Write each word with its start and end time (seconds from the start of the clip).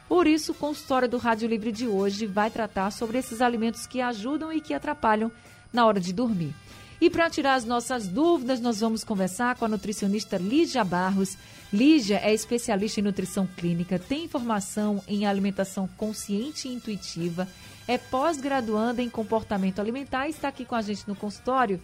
Por 0.07 0.27
isso, 0.27 0.51
o 0.51 0.55
consultório 0.55 1.09
do 1.09 1.17
Rádio 1.17 1.49
Livre 1.49 1.71
de 1.71 1.87
hoje 1.87 2.27
vai 2.27 2.51
tratar 2.51 2.91
sobre 2.91 3.17
esses 3.17 3.41
alimentos 3.41 3.87
que 3.87 4.01
ajudam 4.01 4.53
e 4.53 4.61
que 4.61 4.75
atrapalham 4.75 5.31
na 5.73 5.83
hora 5.83 5.99
de 5.99 6.13
dormir. 6.13 6.53
E 7.01 7.09
para 7.09 7.27
tirar 7.27 7.55
as 7.55 7.65
nossas 7.65 8.07
dúvidas, 8.07 8.61
nós 8.61 8.81
vamos 8.81 9.03
conversar 9.03 9.55
com 9.55 9.65
a 9.65 9.67
nutricionista 9.67 10.37
Lígia 10.37 10.83
Barros. 10.83 11.35
Lígia 11.73 12.19
é 12.21 12.33
especialista 12.33 12.99
em 12.99 13.03
nutrição 13.03 13.47
clínica, 13.47 13.97
tem 13.97 14.27
formação 14.27 15.01
em 15.07 15.25
alimentação 15.25 15.87
consciente 15.97 16.67
e 16.67 16.73
intuitiva, 16.73 17.47
é 17.87 17.97
pós-graduanda 17.97 19.01
em 19.01 19.09
comportamento 19.09 19.79
alimentar 19.79 20.27
e 20.27 20.31
está 20.31 20.49
aqui 20.49 20.65
com 20.65 20.75
a 20.75 20.81
gente 20.81 21.07
no 21.07 21.15
consultório. 21.15 21.79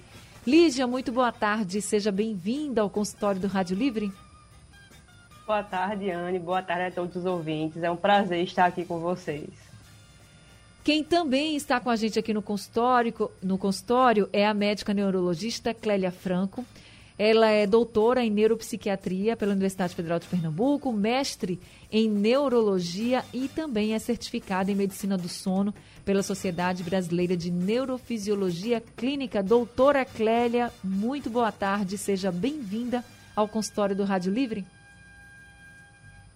Lígia, 0.45 0.85
muito 0.85 1.11
boa 1.11 1.31
tarde, 1.31 1.81
seja 1.81 2.11
bem-vinda 2.11 2.81
ao 2.81 2.89
consultório 2.89 3.39
do 3.39 3.47
Rádio 3.47 3.77
Livre. 3.77 4.11
Boa 5.45 5.63
tarde, 5.63 6.11
Anne, 6.11 6.39
boa 6.39 6.61
tarde 6.61 6.83
a 6.83 6.91
todos 6.91 7.15
os 7.15 7.25
ouvintes. 7.25 7.81
É 7.81 7.89
um 7.89 7.95
prazer 7.95 8.43
estar 8.43 8.65
aqui 8.65 8.83
com 8.83 8.99
vocês. 8.99 9.49
Quem 10.83 11.02
também 11.02 11.55
está 11.55 11.80
com 11.80 11.89
a 11.89 11.95
gente 11.95 12.19
aqui 12.19 12.33
no 12.33 12.41
consultório, 12.41 13.13
no 13.41 13.58
consultório 13.58 14.30
é 14.33 14.45
a 14.45 14.53
médica 14.53 14.93
neurologista 14.93 15.73
Clélia 15.73 16.11
Franco. 16.11 16.65
Ela 17.19 17.49
é 17.49 17.65
doutora 17.65 18.23
em 18.23 18.29
neuropsiquiatria 18.29 19.35
pela 19.35 19.53
Universidade 19.53 19.95
Federal 19.95 20.19
de 20.19 20.27
Pernambuco, 20.27 20.93
mestre 20.93 21.59
em 21.91 22.07
neurologia 22.07 23.25
e 23.33 23.47
também 23.47 23.95
é 23.95 23.99
certificada 23.99 24.71
em 24.71 24.75
medicina 24.75 25.17
do 25.17 25.27
sono 25.27 25.73
pela 26.05 26.21
Sociedade 26.21 26.83
Brasileira 26.83 27.35
de 27.35 27.49
Neurofisiologia 27.49 28.83
Clínica. 28.95 29.41
Doutora 29.41 30.05
Clélia, 30.05 30.71
muito 30.83 31.27
boa 31.27 31.51
tarde, 31.51 31.97
seja 31.97 32.31
bem-vinda 32.31 33.03
ao 33.35 33.47
consultório 33.47 33.95
do 33.95 34.03
Rádio 34.03 34.31
Livre. 34.31 34.63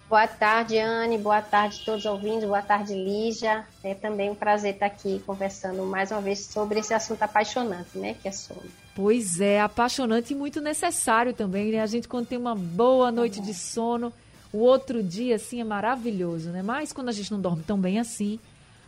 Boa 0.09 0.27
tarde, 0.27 0.77
Anne. 0.77 1.17
Boa 1.17 1.41
tarde 1.41 1.79
a 1.81 1.85
todos 1.85 2.03
os 2.03 2.11
ouvintes. 2.11 2.43
Boa 2.43 2.61
tarde, 2.61 2.93
Lígia. 2.93 3.65
É 3.81 3.93
também 3.93 4.29
um 4.29 4.35
prazer 4.35 4.73
estar 4.73 4.87
aqui 4.87 5.21
conversando 5.25 5.85
mais 5.85 6.11
uma 6.11 6.19
vez 6.19 6.39
sobre 6.47 6.79
esse 6.79 6.93
assunto 6.93 7.23
apaixonante, 7.23 7.97
né? 7.97 8.15
Que 8.21 8.27
é 8.27 8.31
sono. 8.31 8.80
Pois 8.93 9.39
é, 9.39 9.61
apaixonante 9.61 10.33
e 10.33 10.35
muito 10.35 10.59
necessário 10.59 11.33
também, 11.33 11.71
né? 11.71 11.81
A 11.81 11.85
gente, 11.85 12.07
quando 12.07 12.27
tem 12.27 12.37
uma 12.37 12.55
boa 12.55 13.11
noite 13.11 13.39
de 13.39 13.53
sono, 13.53 14.11
o 14.51 14.59
outro 14.59 15.01
dia, 15.01 15.35
assim, 15.35 15.61
é 15.61 15.63
maravilhoso, 15.63 16.49
né? 16.49 16.61
Mas 16.61 16.91
quando 16.91 17.09
a 17.09 17.13
gente 17.13 17.31
não 17.31 17.39
dorme 17.39 17.63
tão 17.63 17.79
bem 17.79 17.99
assim, 17.99 18.37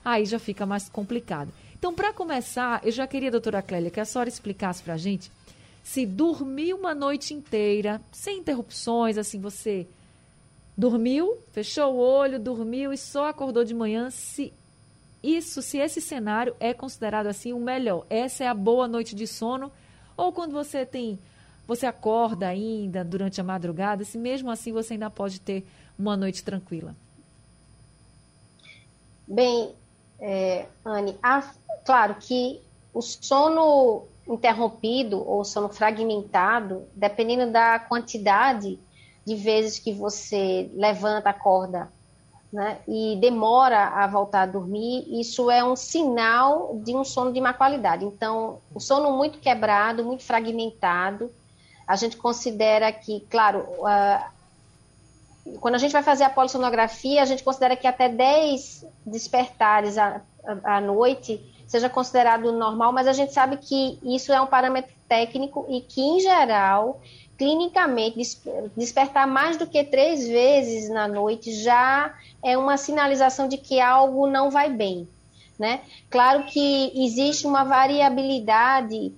aí 0.04 0.26
já 0.26 0.40
fica 0.40 0.66
mais 0.66 0.90
complicado. 0.90 1.52
Então, 1.78 1.94
para 1.94 2.12
começar, 2.12 2.81
eu 2.84 2.92
já 2.92 3.08
queria, 3.08 3.31
doutora 3.31 3.62
Clélia, 3.62 3.90
que 3.90 4.00
a 4.00 4.06
senhora 4.06 4.30
explicasse 4.30 4.84
para 4.84 4.96
a 4.96 4.97
gente 4.97 5.31
se 5.84 6.06
dormir 6.06 6.74
uma 6.74 6.94
noite 6.96 7.34
inteira, 7.34 8.02
sem 8.12 8.40
interrupções, 8.40 9.18
assim, 9.18 9.40
você 9.40 9.86
dormiu, 10.78 11.38
fechou 11.52 11.94
o 11.94 11.97
olho, 11.97 12.40
dormiu 12.40 12.92
e 12.94 12.97
só 12.97 13.28
acordou 13.28 13.63
de 13.63 13.74
manhã, 13.74 14.09
se 14.09 14.53
isso, 15.22 15.62
se 15.62 15.78
esse 15.78 16.02
cenário 16.02 16.56
é 16.59 16.74
considerado 16.74 17.28
assim 17.28 17.53
o 17.53 17.59
melhor. 17.59 18.06
Essa 18.09 18.44
é 18.44 18.47
a 18.47 18.53
boa 18.53 18.88
noite 18.88 19.16
de 19.16 19.25
sono 19.25 19.72
ou 20.18 20.31
quando 20.31 20.51
você 20.51 20.85
tem 20.85 21.19
você 21.68 21.85
acorda 21.85 22.47
ainda 22.47 23.03
durante 23.03 23.40
a 23.40 23.44
madrugada, 23.44 24.03
se 24.03 24.18
mesmo 24.18 24.51
assim 24.51 24.72
você 24.72 24.94
ainda 24.94 25.09
pode 25.09 25.40
ter 25.40 25.66
uma 25.97 26.18
noite 26.18 26.44
tranquila. 26.44 26.96
Bem, 29.25 29.74
é, 30.19 30.66
Anne, 30.84 31.18
claro 31.85 32.16
que 32.19 32.62
o 32.94 33.01
sono 33.01 34.03
interrompido 34.28 35.25
ou 35.28 35.44
sono 35.44 35.69
fragmentado, 35.69 36.84
dependendo 36.94 37.51
da 37.51 37.80
quantidade 37.80 38.80
de 39.25 39.35
vezes 39.35 39.80
que 39.80 39.94
você 39.94 40.69
levanta, 40.74 41.30
acorda, 41.30 41.91
né, 42.53 42.78
e 42.88 43.18
demora 43.19 43.88
a 43.88 44.06
voltar 44.06 44.44
a 44.44 44.46
dormir, 44.46 45.08
isso 45.19 45.50
é 45.50 45.64
um 45.64 45.75
sinal 45.75 46.80
de 46.84 46.96
um 46.96 47.03
sono 47.03 47.34
de 47.34 47.41
má 47.41 47.52
qualidade. 47.52 48.06
Então, 48.06 48.59
o 48.75 48.80
sono 48.80 49.18
muito 49.18 49.40
quebrado, 49.40 50.06
muito 50.06 50.24
fragmentado, 50.24 51.31
a 51.88 51.96
gente 51.96 52.16
considera 52.16 52.92
que, 52.92 53.22
claro, 53.22 53.66
uh, 53.80 54.24
quando 55.59 55.75
a 55.75 55.78
gente 55.80 55.92
vai 55.92 56.03
fazer 56.03 56.25
a 56.25 56.30
polissonografia, 56.30 57.24
a 57.24 57.25
gente 57.25 57.44
considera 57.44 57.75
que 57.75 57.88
até 57.88 58.08
10 58.08 58.86
despertares 59.03 59.97
à, 59.97 60.22
à 60.63 60.80
noite 60.80 61.42
seja 61.68 61.90
considerado 61.90 62.52
normal, 62.52 62.94
mas 62.94 63.08
a 63.08 63.13
gente 63.13 63.34
sabe 63.34 63.58
que 63.58 63.97
isso 64.03 64.31
é 64.31 64.40
um 64.40 64.46
parâmetro 64.46 64.94
técnico 65.09 65.66
e 65.68 65.81
que, 65.81 66.02
em 66.02 66.19
geral, 66.19 67.02
clinicamente, 67.38 68.39
despertar 68.75 69.27
mais 69.27 69.57
do 69.57 69.67
que 69.67 69.83
três 69.83 70.27
vezes 70.27 70.89
na 70.89 71.07
noite 71.07 71.53
já 71.53 72.13
é 72.44 72.57
uma 72.57 72.77
sinalização 72.77 73.47
de 73.47 73.57
que 73.57 73.79
algo 73.79 74.27
não 74.27 74.49
vai 74.49 74.69
bem. 74.69 75.07
Né? 75.57 75.81
Claro 76.09 76.45
que 76.45 76.91
existe 76.95 77.45
uma 77.45 77.63
variabilidade 77.63 79.13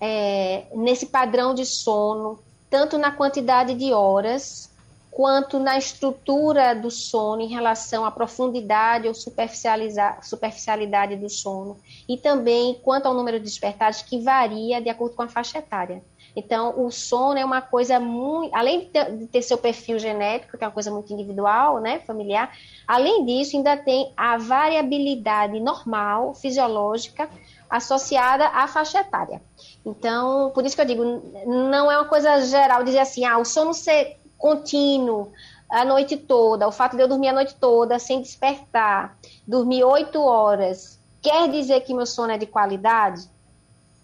é, 0.00 0.64
nesse 0.74 1.06
padrão 1.06 1.54
de 1.54 1.66
sono, 1.66 2.38
tanto 2.68 2.96
na 2.96 3.10
quantidade 3.10 3.74
de 3.74 3.92
horas, 3.92 4.70
quanto 5.10 5.58
na 5.58 5.76
estrutura 5.76 6.74
do 6.74 6.90
sono 6.90 7.42
em 7.42 7.48
relação 7.48 8.04
à 8.04 8.10
profundidade 8.10 9.08
ou 9.08 9.14
superficialidade 9.14 11.16
do 11.16 11.28
sono, 11.28 11.76
e 12.08 12.16
também 12.16 12.78
quanto 12.82 13.06
ao 13.06 13.14
número 13.14 13.38
de 13.38 13.44
despertares, 13.44 14.02
que 14.02 14.20
varia 14.20 14.80
de 14.80 14.88
acordo 14.88 15.16
com 15.16 15.22
a 15.22 15.28
faixa 15.28 15.58
etária. 15.58 16.02
Então, 16.34 16.84
o 16.84 16.90
sono 16.90 17.38
é 17.38 17.44
uma 17.44 17.60
coisa 17.60 17.98
muito. 17.98 18.54
Além 18.54 18.80
de 18.80 18.86
ter, 18.86 19.16
de 19.16 19.26
ter, 19.26 19.42
seu 19.42 19.58
perfil 19.58 19.98
genético, 19.98 20.56
que 20.56 20.64
é 20.64 20.66
uma 20.66 20.72
coisa 20.72 20.90
muito 20.90 21.12
individual, 21.12 21.80
né, 21.80 22.00
familiar, 22.00 22.52
além 22.86 23.24
disso, 23.24 23.56
ainda 23.56 23.76
tem 23.76 24.12
a 24.16 24.36
variabilidade 24.36 25.58
normal, 25.60 26.34
fisiológica, 26.34 27.28
associada 27.68 28.46
à 28.48 28.66
faixa 28.66 29.00
etária. 29.00 29.40
Então, 29.84 30.50
por 30.54 30.64
isso 30.64 30.74
que 30.74 30.82
eu 30.82 30.86
digo, 30.86 31.04
não 31.46 31.90
é 31.90 31.96
uma 31.98 32.08
coisa 32.08 32.40
geral 32.44 32.82
dizer 32.82 32.98
assim, 32.98 33.24
ah, 33.24 33.38
o 33.38 33.44
sono 33.44 33.72
ser 33.72 34.18
contínuo 34.36 35.32
a 35.70 35.84
noite 35.84 36.16
toda, 36.16 36.66
o 36.66 36.72
fato 36.72 36.96
de 36.96 37.02
eu 37.02 37.08
dormir 37.08 37.28
a 37.28 37.32
noite 37.32 37.54
toda 37.54 37.98
sem 37.98 38.20
despertar, 38.20 39.16
dormir 39.46 39.84
oito 39.84 40.20
horas, 40.20 40.98
quer 41.22 41.48
dizer 41.48 41.80
que 41.82 41.94
meu 41.94 42.06
sono 42.06 42.32
é 42.32 42.38
de 42.38 42.46
qualidade? 42.46 43.28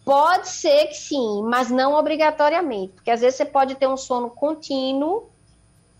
Pode 0.06 0.46
ser 0.50 0.86
que 0.86 0.94
sim, 0.94 1.42
mas 1.42 1.68
não 1.68 1.94
obrigatoriamente, 1.94 2.92
porque 2.92 3.10
às 3.10 3.22
vezes 3.22 3.38
você 3.38 3.44
pode 3.44 3.74
ter 3.74 3.88
um 3.88 3.96
sono 3.96 4.30
contínuo 4.30 5.28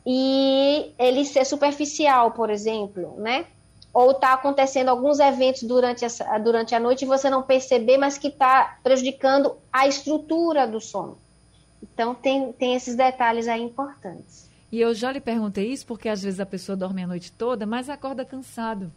e 0.07 0.93
ele 0.97 1.25
ser 1.25 1.45
superficial, 1.45 2.31
por 2.31 2.49
exemplo, 2.49 3.17
né? 3.19 3.47
Ou 3.93 4.13
está 4.13 4.33
acontecendo 4.33 4.91
alguns 4.91 5.19
eventos 5.19 5.65
durante 5.65 6.05
a, 6.05 6.39
durante 6.39 6.73
a 6.73 6.79
noite 6.79 7.03
e 7.03 7.09
você 7.09 7.29
não 7.29 7.43
perceber, 7.43 7.99
mas 7.99 8.17
que 8.17 8.29
está 8.29 8.79
prejudicando 8.81 9.57
a 9.73 9.89
estrutura 9.89 10.69
do 10.69 10.81
sono. 10.81 11.19
Então, 11.83 12.15
tem, 12.15 12.53
tem 12.53 12.77
esses 12.77 12.95
detalhes 12.95 13.49
aí 13.49 13.61
importantes. 13.61 14.49
E 14.71 14.81
eu 14.81 14.95
já 14.95 15.11
lhe 15.11 15.21
perguntei 15.21 15.73
isso 15.73 15.85
porque 15.85 16.09
às 16.09 16.23
vezes 16.23 16.39
a 16.39 16.47
pessoa 16.47 16.77
dorme 16.77 17.03
a 17.03 17.09
noite 17.09 17.33
toda, 17.33 17.67
mas 17.67 17.91
acorda 17.91 18.25
cansado. 18.25 18.93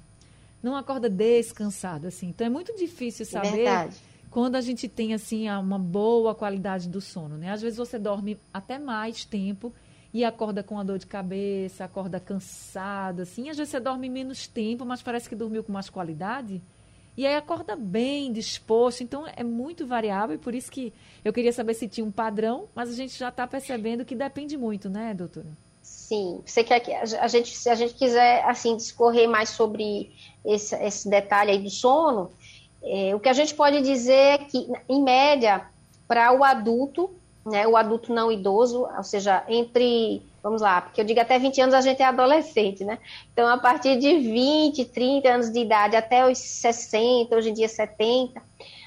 Não 0.61 0.75
acorda 0.75 1.09
descansado, 1.09 2.05
assim. 2.05 2.27
Então, 2.27 2.45
é 2.45 2.49
muito 2.49 2.75
difícil 2.75 3.25
saber 3.25 3.49
Verdade 3.49 4.09
quando 4.29 4.55
a 4.55 4.61
gente 4.61 4.87
tem 4.87 5.13
assim 5.13 5.49
uma 5.49 5.79
boa 5.79 6.35
qualidade 6.35 6.87
do 6.87 7.01
sono, 7.01 7.37
né? 7.37 7.51
Às 7.51 7.61
vezes 7.61 7.77
você 7.77 7.97
dorme 7.97 8.39
até 8.53 8.77
mais 8.77 9.25
tempo 9.25 9.73
e 10.13 10.23
acorda 10.23 10.63
com 10.63 10.79
a 10.79 10.83
dor 10.83 10.97
de 10.97 11.07
cabeça, 11.07 11.85
acorda 11.85 12.19
cansado, 12.19 13.21
assim. 13.21 13.49
Às 13.49 13.57
vezes 13.57 13.71
você 13.71 13.79
dorme 13.79 14.09
menos 14.09 14.47
tempo, 14.47 14.85
mas 14.85 15.01
parece 15.01 15.29
que 15.29 15.35
dormiu 15.35 15.63
com 15.63 15.71
mais 15.71 15.89
qualidade. 15.89 16.61
E 17.17 17.25
aí 17.25 17.35
acorda 17.35 17.75
bem, 17.75 18.31
disposto. 18.31 19.01
Então 19.01 19.25
é 19.35 19.43
muito 19.43 19.85
variável 19.85 20.35
e 20.35 20.39
por 20.39 20.55
isso 20.55 20.71
que 20.71 20.93
eu 21.23 21.33
queria 21.33 21.51
saber 21.51 21.73
se 21.73 21.87
tinha 21.87 22.05
um 22.05 22.11
padrão, 22.11 22.67
mas 22.73 22.89
a 22.89 22.93
gente 22.93 23.17
já 23.17 23.29
está 23.29 23.45
percebendo 23.45 24.05
que 24.05 24.15
depende 24.15 24.57
muito, 24.57 24.89
né, 24.89 25.13
doutora? 25.13 25.49
Sim, 25.81 26.41
você 26.45 26.63
quer 26.63 26.79
que 26.79 26.93
a 26.93 27.27
gente, 27.27 27.55
se 27.55 27.69
a 27.69 27.75
gente 27.75 27.93
quiser 27.93 28.43
assim 28.45 28.75
discorrer 28.77 29.27
mais 29.27 29.49
sobre 29.49 30.11
esse, 30.45 30.75
esse 30.75 31.09
detalhe 31.09 31.51
aí 31.51 31.59
do 31.59 31.69
sono, 31.69 32.31
é, 32.83 33.13
o 33.13 33.19
que 33.19 33.29
a 33.29 33.33
gente 33.33 33.53
pode 33.53 33.81
dizer 33.81 34.13
é 34.13 34.37
que, 34.37 34.67
em 34.87 35.03
média, 35.03 35.65
para 36.07 36.31
o 36.31 36.43
adulto, 36.43 37.09
né, 37.45 37.67
o 37.67 37.75
adulto 37.75 38.13
não 38.13 38.31
idoso, 38.31 38.87
ou 38.95 39.03
seja, 39.03 39.43
entre, 39.47 40.21
vamos 40.41 40.61
lá, 40.61 40.81
porque 40.81 41.01
eu 41.01 41.05
digo 41.05 41.19
até 41.19 41.37
20 41.37 41.61
anos 41.61 41.75
a 41.75 41.81
gente 41.81 42.01
é 42.01 42.05
adolescente, 42.05 42.83
né? 42.83 42.99
Então, 43.33 43.47
a 43.47 43.57
partir 43.57 43.97
de 43.97 44.17
20, 44.17 44.85
30 44.85 45.29
anos 45.29 45.51
de 45.51 45.59
idade 45.59 45.95
até 45.95 46.29
os 46.29 46.37
60, 46.37 47.35
hoje 47.35 47.49
em 47.49 47.53
dia 47.53 47.67
70, 47.67 48.41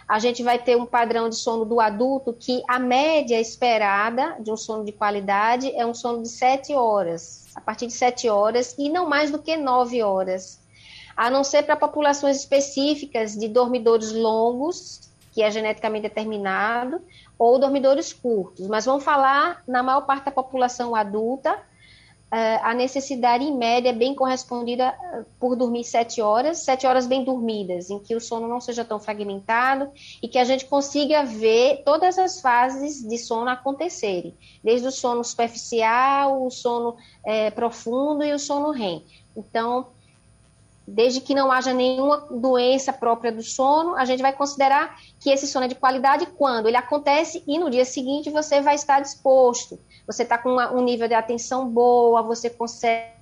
a 0.08 0.18
gente 0.18 0.42
vai 0.42 0.58
ter 0.58 0.76
um 0.76 0.86
padrão 0.86 1.28
de 1.28 1.36
sono 1.36 1.64
do 1.64 1.80
adulto 1.80 2.32
que 2.32 2.62
a 2.68 2.78
média 2.78 3.40
esperada 3.40 4.36
de 4.40 4.50
um 4.50 4.56
sono 4.56 4.84
de 4.84 4.92
qualidade 4.92 5.74
é 5.74 5.86
um 5.86 5.94
sono 5.94 6.22
de 6.22 6.28
7 6.28 6.74
horas, 6.74 7.46
a 7.54 7.60
partir 7.60 7.86
de 7.86 7.92
7 7.92 8.28
horas, 8.28 8.74
e 8.78 8.88
não 8.88 9.08
mais 9.08 9.30
do 9.30 9.38
que 9.38 9.56
9 9.56 10.02
horas. 10.02 10.61
A 11.16 11.30
não 11.30 11.44
ser 11.44 11.62
para 11.62 11.76
populações 11.76 12.38
específicas 12.38 13.34
de 13.34 13.48
dormidores 13.48 14.12
longos, 14.12 15.12
que 15.32 15.42
é 15.42 15.50
geneticamente 15.50 16.02
determinado, 16.02 17.00
ou 17.38 17.58
dormidores 17.58 18.12
curtos. 18.12 18.66
Mas 18.68 18.84
vamos 18.84 19.02
falar, 19.02 19.62
na 19.66 19.82
maior 19.82 20.02
parte 20.02 20.26
da 20.26 20.30
população 20.30 20.94
adulta, 20.94 21.58
eh, 22.34 22.60
a 22.62 22.72
necessidade 22.72 23.44
em 23.44 23.54
média 23.54 23.90
é 23.90 23.92
bem 23.92 24.14
correspondida 24.14 24.84
eh, 24.84 25.24
por 25.38 25.54
dormir 25.54 25.84
sete 25.84 26.22
horas, 26.22 26.60
sete 26.60 26.86
horas 26.86 27.06
bem 27.06 27.24
dormidas, 27.24 27.90
em 27.90 27.98
que 27.98 28.16
o 28.16 28.20
sono 28.20 28.48
não 28.48 28.58
seja 28.58 28.86
tão 28.86 28.98
fragmentado 28.98 29.90
e 30.22 30.26
que 30.26 30.38
a 30.38 30.44
gente 30.44 30.64
consiga 30.64 31.24
ver 31.24 31.82
todas 31.84 32.18
as 32.18 32.40
fases 32.40 33.06
de 33.06 33.18
sono 33.18 33.50
acontecerem, 33.50 34.34
desde 34.64 34.86
o 34.86 34.90
sono 34.90 35.22
superficial, 35.22 36.42
o 36.42 36.50
sono 36.50 36.96
é, 37.22 37.50
profundo 37.50 38.24
e 38.24 38.32
o 38.32 38.38
sono 38.38 38.70
REM. 38.70 39.04
Então, 39.36 39.88
desde 40.86 41.20
que 41.20 41.34
não 41.34 41.50
haja 41.50 41.72
nenhuma 41.72 42.26
doença 42.30 42.92
própria 42.92 43.30
do 43.30 43.42
sono, 43.42 43.94
a 43.96 44.04
gente 44.04 44.22
vai 44.22 44.32
considerar 44.32 44.98
que 45.20 45.30
esse 45.30 45.46
sono 45.46 45.66
é 45.66 45.68
de 45.68 45.74
qualidade 45.74 46.26
quando 46.26 46.66
ele 46.66 46.76
acontece 46.76 47.42
e 47.46 47.58
no 47.58 47.70
dia 47.70 47.84
seguinte 47.84 48.30
você 48.30 48.60
vai 48.60 48.74
estar 48.74 49.00
disposto, 49.00 49.78
você 50.06 50.22
está 50.22 50.36
com 50.36 50.50
uma, 50.50 50.72
um 50.72 50.82
nível 50.82 51.06
de 51.06 51.14
atenção 51.14 51.68
boa, 51.68 52.22
você 52.22 52.50
consegue 52.50 53.12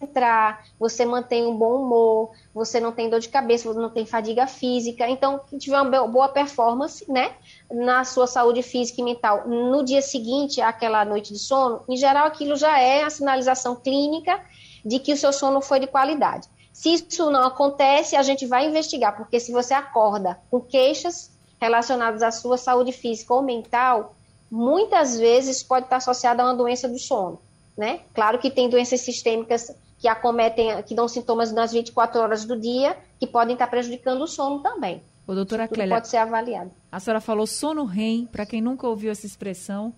entrar, 0.00 0.64
você 0.78 1.04
mantém 1.04 1.46
um 1.46 1.54
bom 1.54 1.82
humor, 1.82 2.30
você 2.54 2.80
não 2.80 2.90
tem 2.90 3.10
dor 3.10 3.20
de 3.20 3.28
cabeça, 3.28 3.68
você 3.68 3.78
não 3.78 3.90
tem 3.90 4.06
fadiga 4.06 4.46
física, 4.46 5.06
então 5.08 5.38
que 5.38 5.58
tiver 5.58 5.80
uma 5.80 6.06
boa 6.06 6.28
performance, 6.28 7.10
né, 7.10 7.34
na 7.70 8.02
sua 8.04 8.26
saúde 8.26 8.62
física 8.62 9.00
e 9.00 9.04
mental, 9.04 9.46
no 9.46 9.84
dia 9.84 10.00
seguinte 10.00 10.60
àquela 10.60 11.04
noite 11.04 11.32
de 11.32 11.38
sono, 11.38 11.82
em 11.88 11.96
geral 11.96 12.26
aquilo 12.26 12.56
já 12.56 12.78
é 12.78 13.02
a 13.02 13.10
sinalização 13.10 13.76
clínica 13.76 14.40
de 14.84 14.98
que 14.98 15.12
o 15.12 15.16
seu 15.16 15.32
sono 15.32 15.60
foi 15.60 15.78
de 15.78 15.86
qualidade. 15.86 16.48
Se 16.80 16.94
isso 16.94 17.30
não 17.30 17.44
acontece, 17.44 18.16
a 18.16 18.22
gente 18.22 18.46
vai 18.46 18.66
investigar, 18.66 19.14
porque 19.14 19.38
se 19.38 19.52
você 19.52 19.74
acorda 19.74 20.38
com 20.50 20.58
queixas 20.62 21.30
relacionadas 21.60 22.22
à 22.22 22.30
sua 22.30 22.56
saúde 22.56 22.90
física 22.90 23.34
ou 23.34 23.42
mental, 23.42 24.14
muitas 24.50 25.18
vezes 25.18 25.62
pode 25.62 25.84
estar 25.84 25.96
associada 25.96 26.42
a 26.42 26.46
uma 26.46 26.54
doença 26.54 26.88
do 26.88 26.98
sono, 26.98 27.38
né? 27.76 28.00
Claro 28.14 28.38
que 28.38 28.50
tem 28.50 28.70
doenças 28.70 29.02
sistêmicas 29.02 29.70
que 29.98 30.08
acometem, 30.08 30.82
que 30.84 30.94
dão 30.94 31.06
sintomas 31.06 31.52
nas 31.52 31.70
24 31.70 32.18
horas 32.18 32.46
do 32.46 32.58
dia, 32.58 32.96
que 33.18 33.26
podem 33.26 33.52
estar 33.52 33.66
prejudicando 33.66 34.22
o 34.22 34.26
sono 34.26 34.60
também. 34.60 35.02
O 35.26 35.34
doutora 35.34 35.68
Clélia, 35.68 35.96
pode 35.96 36.08
ser 36.08 36.16
avaliado. 36.16 36.70
A 36.90 36.98
senhora 36.98 37.20
falou 37.20 37.46
sono 37.46 37.84
REM, 37.84 38.24
para 38.24 38.46
quem 38.46 38.62
nunca 38.62 38.88
ouviu 38.88 39.12
essa 39.12 39.26
expressão, 39.26 39.92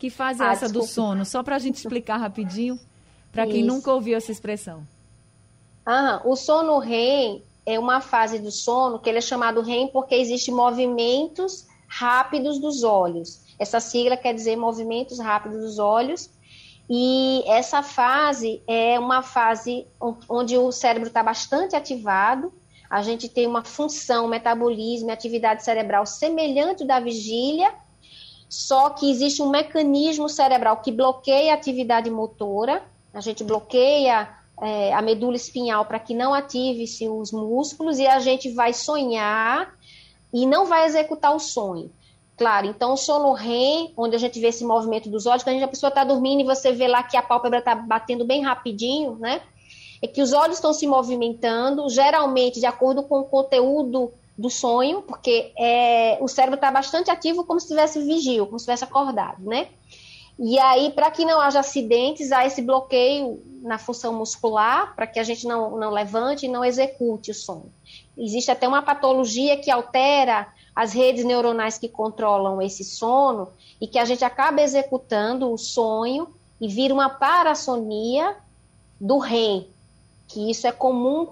que 0.00 0.10
fase 0.10 0.42
é 0.42 0.46
ah, 0.46 0.52
essa 0.52 0.66
desculpa. 0.66 0.88
do 0.88 0.90
sono? 0.92 1.24
Só 1.24 1.44
para 1.44 1.54
a 1.54 1.60
gente 1.60 1.76
explicar 1.76 2.16
rapidinho, 2.16 2.76
para 3.30 3.46
quem 3.46 3.62
nunca 3.62 3.92
ouviu 3.92 4.16
essa 4.16 4.32
expressão. 4.32 4.84
Ah, 5.86 6.22
o 6.24 6.34
sono 6.34 6.78
REM 6.78 7.42
é 7.66 7.78
uma 7.78 8.00
fase 8.00 8.38
do 8.38 8.50
sono 8.50 8.98
que 8.98 9.08
ele 9.08 9.18
é 9.18 9.22
chamado 9.22 9.60
REM 9.60 9.88
porque 9.88 10.14
existem 10.14 10.54
movimentos 10.54 11.66
rápidos 11.86 12.58
dos 12.58 12.82
olhos. 12.82 13.44
Essa 13.58 13.80
sigla 13.80 14.16
quer 14.16 14.34
dizer 14.34 14.56
movimentos 14.56 15.18
rápidos 15.18 15.60
dos 15.60 15.78
olhos. 15.78 16.30
E 16.88 17.42
essa 17.46 17.82
fase 17.82 18.62
é 18.66 18.98
uma 18.98 19.22
fase 19.22 19.86
onde 20.28 20.58
o 20.58 20.70
cérebro 20.70 21.08
está 21.08 21.22
bastante 21.22 21.74
ativado, 21.74 22.52
a 22.90 23.02
gente 23.02 23.26
tem 23.26 23.46
uma 23.46 23.64
função, 23.64 24.28
metabolismo 24.28 25.08
e 25.08 25.12
atividade 25.12 25.64
cerebral 25.64 26.04
semelhante 26.04 26.84
da 26.84 27.00
vigília, 27.00 27.72
só 28.50 28.90
que 28.90 29.10
existe 29.10 29.40
um 29.40 29.48
mecanismo 29.48 30.28
cerebral 30.28 30.76
que 30.76 30.92
bloqueia 30.92 31.52
a 31.52 31.54
atividade 31.54 32.10
motora, 32.10 32.82
a 33.14 33.20
gente 33.20 33.42
bloqueia 33.42 34.28
é, 34.64 34.94
a 34.94 35.02
medula 35.02 35.36
espinhal 35.36 35.84
para 35.84 35.98
que 35.98 36.14
não 36.14 36.32
ative-se 36.32 37.06
os 37.06 37.30
músculos 37.30 37.98
e 37.98 38.06
a 38.06 38.18
gente 38.18 38.50
vai 38.50 38.72
sonhar 38.72 39.74
e 40.32 40.46
não 40.46 40.64
vai 40.64 40.86
executar 40.86 41.36
o 41.36 41.38
sonho. 41.38 41.92
Claro, 42.34 42.66
então 42.66 42.94
o 42.94 42.96
sono 42.96 43.32
REM, 43.34 43.92
onde 43.94 44.16
a 44.16 44.18
gente 44.18 44.40
vê 44.40 44.48
esse 44.48 44.64
movimento 44.64 45.10
dos 45.10 45.26
olhos, 45.26 45.44
quando 45.44 45.62
a 45.62 45.68
pessoa 45.68 45.88
está 45.88 46.02
dormindo 46.02 46.40
e 46.40 46.44
você 46.44 46.72
vê 46.72 46.88
lá 46.88 47.02
que 47.02 47.14
a 47.14 47.22
pálpebra 47.22 47.58
está 47.58 47.74
batendo 47.74 48.24
bem 48.24 48.42
rapidinho, 48.42 49.16
né? 49.16 49.42
É 50.00 50.06
que 50.06 50.22
os 50.22 50.32
olhos 50.32 50.56
estão 50.56 50.72
se 50.72 50.86
movimentando, 50.86 51.88
geralmente 51.90 52.58
de 52.58 52.66
acordo 52.66 53.02
com 53.02 53.20
o 53.20 53.24
conteúdo 53.24 54.12
do 54.36 54.48
sonho, 54.48 55.02
porque 55.02 55.52
é, 55.58 56.16
o 56.20 56.26
cérebro 56.26 56.56
está 56.56 56.70
bastante 56.70 57.10
ativo 57.10 57.44
como 57.44 57.60
se 57.60 57.66
estivesse 57.66 58.02
vigio, 58.02 58.46
como 58.46 58.58
se 58.58 58.62
estivesse 58.62 58.84
acordado, 58.84 59.44
né? 59.44 59.68
E 60.38 60.58
aí, 60.58 60.90
para 60.90 61.10
que 61.10 61.24
não 61.24 61.40
haja 61.40 61.60
acidentes, 61.60 62.32
há 62.32 62.44
esse 62.44 62.60
bloqueio 62.60 63.40
na 63.62 63.78
função 63.78 64.12
muscular, 64.12 64.94
para 64.94 65.06
que 65.06 65.18
a 65.18 65.22
gente 65.22 65.46
não, 65.46 65.78
não 65.78 65.90
levante 65.90 66.46
e 66.46 66.48
não 66.48 66.64
execute 66.64 67.30
o 67.30 67.34
sono. 67.34 67.72
Existe 68.16 68.50
até 68.50 68.66
uma 68.66 68.82
patologia 68.82 69.56
que 69.56 69.70
altera 69.70 70.48
as 70.74 70.92
redes 70.92 71.24
neuronais 71.24 71.78
que 71.78 71.88
controlam 71.88 72.60
esse 72.60 72.84
sono 72.84 73.48
e 73.80 73.86
que 73.86 73.98
a 73.98 74.04
gente 74.04 74.24
acaba 74.24 74.60
executando 74.60 75.50
o 75.52 75.56
sonho 75.56 76.28
e 76.60 76.68
vira 76.68 76.92
uma 76.92 77.08
parassonia 77.08 78.36
do 79.00 79.18
REM, 79.18 79.68
que 80.26 80.50
isso 80.50 80.66
é 80.66 80.72
comum, 80.72 81.26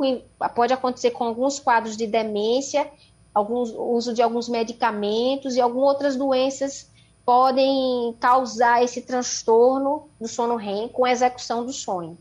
pode 0.55 0.73
acontecer 0.73 1.11
com 1.11 1.25
alguns 1.25 1.59
quadros 1.59 1.97
de 1.97 2.07
demência, 2.07 2.91
alguns 3.35 3.71
uso 3.71 4.13
de 4.13 4.23
alguns 4.23 4.49
medicamentos 4.49 5.57
e 5.57 5.61
algumas 5.61 5.89
outras 5.89 6.17
doenças 6.17 6.92
podem 7.25 8.15
causar 8.19 8.83
esse 8.83 9.03
transtorno 9.03 10.09
do 10.21 10.27
sono 10.27 10.57
REM 10.57 10.89
com 10.89 11.05
a 11.05 11.13
execução 11.13 11.65
do 11.65 11.73
sonho. 11.73 12.19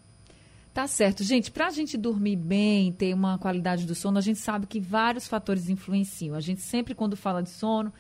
Tá 0.74 0.88
certo. 0.88 1.24
Gente, 1.24 1.52
para 1.52 1.68
a 1.68 1.72
gente 1.72 1.98
dormir 1.98 2.38
bem, 2.38 2.94
ter 2.94 3.14
uma 3.14 3.38
qualidade 3.38 3.86
do 3.86 3.94
sono, 3.94 4.18
a 4.18 4.22
gente 4.22 4.40
sabe 4.40 4.66
que 4.66 4.80
vários 4.80 5.28
fatores 5.28 5.70
influenciam. 5.70 6.34
A 6.34 6.40
gente 6.40 6.62
sempre, 6.62 6.96
quando 6.96 7.18
fala 7.18 7.44
de 7.44 7.50
sono, 7.50 7.92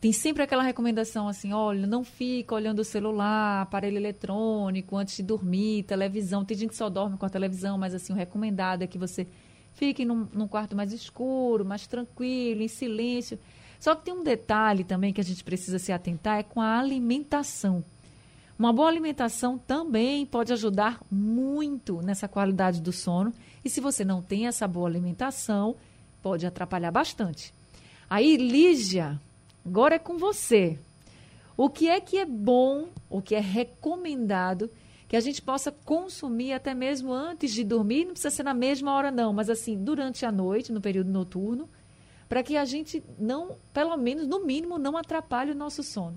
tem 0.00 0.12
sempre 0.12 0.42
aquela 0.42 0.62
recomendação 0.62 1.28
assim: 1.28 1.52
olha, 1.52 1.86
não 1.86 2.02
fica 2.02 2.54
olhando 2.54 2.80
o 2.80 2.84
celular, 2.84 3.62
aparelho 3.62 3.96
eletrônico 3.96 4.96
antes 4.96 5.16
de 5.16 5.22
dormir, 5.22 5.84
televisão. 5.84 6.44
Tem 6.44 6.56
gente 6.56 6.70
que 6.70 6.76
só 6.76 6.90
dorme 6.90 7.16
com 7.16 7.26
a 7.26 7.30
televisão, 7.30 7.78
mas 7.78 7.94
assim, 7.94 8.12
o 8.12 8.16
recomendado 8.16 8.82
é 8.82 8.88
que 8.88 8.98
você 8.98 9.26
fique 9.74 10.04
num, 10.04 10.26
num 10.32 10.48
quarto 10.48 10.74
mais 10.74 10.92
escuro, 10.92 11.64
mais 11.64 11.86
tranquilo, 11.86 12.62
em 12.62 12.68
silêncio. 12.68 13.38
Só 13.78 13.94
que 13.94 14.04
tem 14.04 14.14
um 14.14 14.22
detalhe 14.22 14.84
também 14.84 15.12
que 15.12 15.20
a 15.20 15.24
gente 15.24 15.44
precisa 15.44 15.78
se 15.78 15.92
atentar: 15.92 16.38
é 16.38 16.42
com 16.42 16.60
a 16.60 16.78
alimentação. 16.78 17.84
Uma 18.58 18.72
boa 18.72 18.88
alimentação 18.88 19.58
também 19.58 20.24
pode 20.24 20.52
ajudar 20.52 20.98
muito 21.10 22.00
nessa 22.00 22.26
qualidade 22.26 22.80
do 22.80 22.90
sono. 22.90 23.32
E 23.62 23.68
se 23.68 23.80
você 23.80 24.04
não 24.04 24.22
tem 24.22 24.46
essa 24.46 24.66
boa 24.66 24.88
alimentação, 24.88 25.76
pode 26.22 26.46
atrapalhar 26.46 26.90
bastante. 26.90 27.52
Aí, 28.08 28.36
Lígia, 28.36 29.20
agora 29.64 29.96
é 29.96 29.98
com 29.98 30.16
você. 30.16 30.78
O 31.56 31.68
que 31.68 31.88
é 31.88 32.00
que 32.00 32.16
é 32.16 32.24
bom, 32.24 32.88
o 33.10 33.20
que 33.20 33.34
é 33.34 33.40
recomendado 33.40 34.70
que 35.08 35.16
a 35.16 35.20
gente 35.20 35.40
possa 35.42 35.70
consumir 35.70 36.52
até 36.52 36.74
mesmo 36.74 37.12
antes 37.12 37.52
de 37.52 37.62
dormir? 37.62 38.04
Não 38.04 38.12
precisa 38.12 38.30
ser 38.30 38.42
na 38.42 38.54
mesma 38.54 38.94
hora, 38.94 39.10
não, 39.10 39.32
mas 39.32 39.50
assim, 39.50 39.76
durante 39.76 40.24
a 40.24 40.32
noite, 40.32 40.72
no 40.72 40.80
período 40.80 41.10
noturno, 41.10 41.68
para 42.28 42.42
que 42.42 42.56
a 42.56 42.64
gente 42.64 43.02
não, 43.18 43.56
pelo 43.72 43.96
menos, 43.96 44.26
no 44.26 44.44
mínimo, 44.44 44.78
não 44.78 44.96
atrapalhe 44.96 45.52
o 45.52 45.54
nosso 45.54 45.82
sono. 45.82 46.16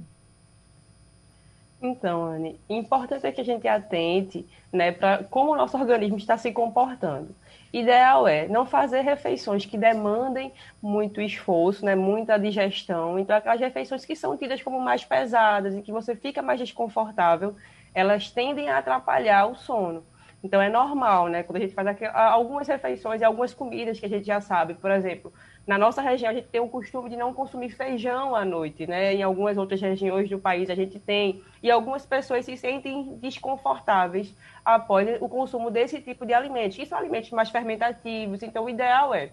Então, 1.82 2.26
Anne, 2.26 2.60
importante 2.70 3.26
é 3.26 3.32
que 3.32 3.40
a 3.40 3.46
gente 3.46 3.66
atente 3.68 4.46
né, 4.72 4.92
para 4.92 5.24
como 5.24 5.54
o 5.54 5.56
nosso 5.56 5.78
organismo 5.78 6.18
está 6.18 6.38
se 6.38 6.52
comportando. 6.52 7.34
Ideal 7.72 8.28
é 8.28 8.48
não 8.48 8.66
fazer 8.66 9.02
refeições 9.02 9.66
que 9.66 9.78
demandem 9.78 10.52
muito 10.82 11.22
esforço, 11.22 11.86
né, 11.86 11.96
muita 11.96 12.38
digestão. 12.38 13.18
Então, 13.18 13.36
aquelas 13.36 13.62
refeições 13.62 14.04
que 14.04 14.16
são 14.16 14.36
tidas 14.36 14.62
como 14.62 14.80
mais 14.82 15.06
pesadas 15.06 15.74
e 15.74 15.82
que 15.82 15.92
você 15.92 16.16
fica 16.16 16.42
mais 16.42 16.60
desconfortável, 16.60 17.56
elas 17.94 18.30
tendem 18.30 18.70
a 18.70 18.80
atrapalhar 18.80 19.46
o 19.46 19.56
sono. 19.56 20.04
Então, 20.44 20.62
é 20.62 20.70
normal, 20.70 21.28
né, 21.28 21.44
quando 21.44 21.58
a 21.58 21.60
gente 21.62 21.74
faz 21.74 21.88
algumas 22.14 22.68
refeições 22.68 23.22
e 23.22 23.24
algumas 23.24 23.54
comidas 23.54 24.00
que 24.00 24.06
a 24.06 24.10
gente 24.10 24.26
já 24.26 24.42
sabe, 24.42 24.74
por 24.74 24.92
exemplo, 24.92 25.32
Na 25.70 25.78
nossa 25.78 26.02
região, 26.02 26.32
a 26.32 26.34
gente 26.34 26.48
tem 26.48 26.60
o 26.60 26.68
costume 26.68 27.12
de 27.12 27.16
não 27.16 27.32
consumir 27.32 27.70
feijão 27.70 28.36
à 28.36 28.44
noite, 28.44 28.88
né? 28.88 29.14
Em 29.14 29.22
algumas 29.22 29.56
outras 29.56 29.80
regiões 29.80 30.28
do 30.28 30.40
país, 30.40 30.68
a 30.68 30.74
gente 30.74 31.00
tem. 31.00 31.44
E 31.62 31.70
algumas 31.70 32.08
pessoas 32.08 32.44
se 32.44 32.58
sentem 32.58 33.20
desconfortáveis 33.22 34.34
após 34.66 35.22
o 35.22 35.30
consumo 35.30 35.70
desse 35.70 36.02
tipo 36.02 36.26
de 36.26 36.34
alimentos, 36.34 36.76
que 36.76 36.88
são 36.88 36.98
alimentos 36.98 37.30
mais 37.30 37.52
fermentativos. 37.52 38.42
Então, 38.42 38.66
o 38.66 38.70
ideal 38.70 39.14
é, 39.14 39.30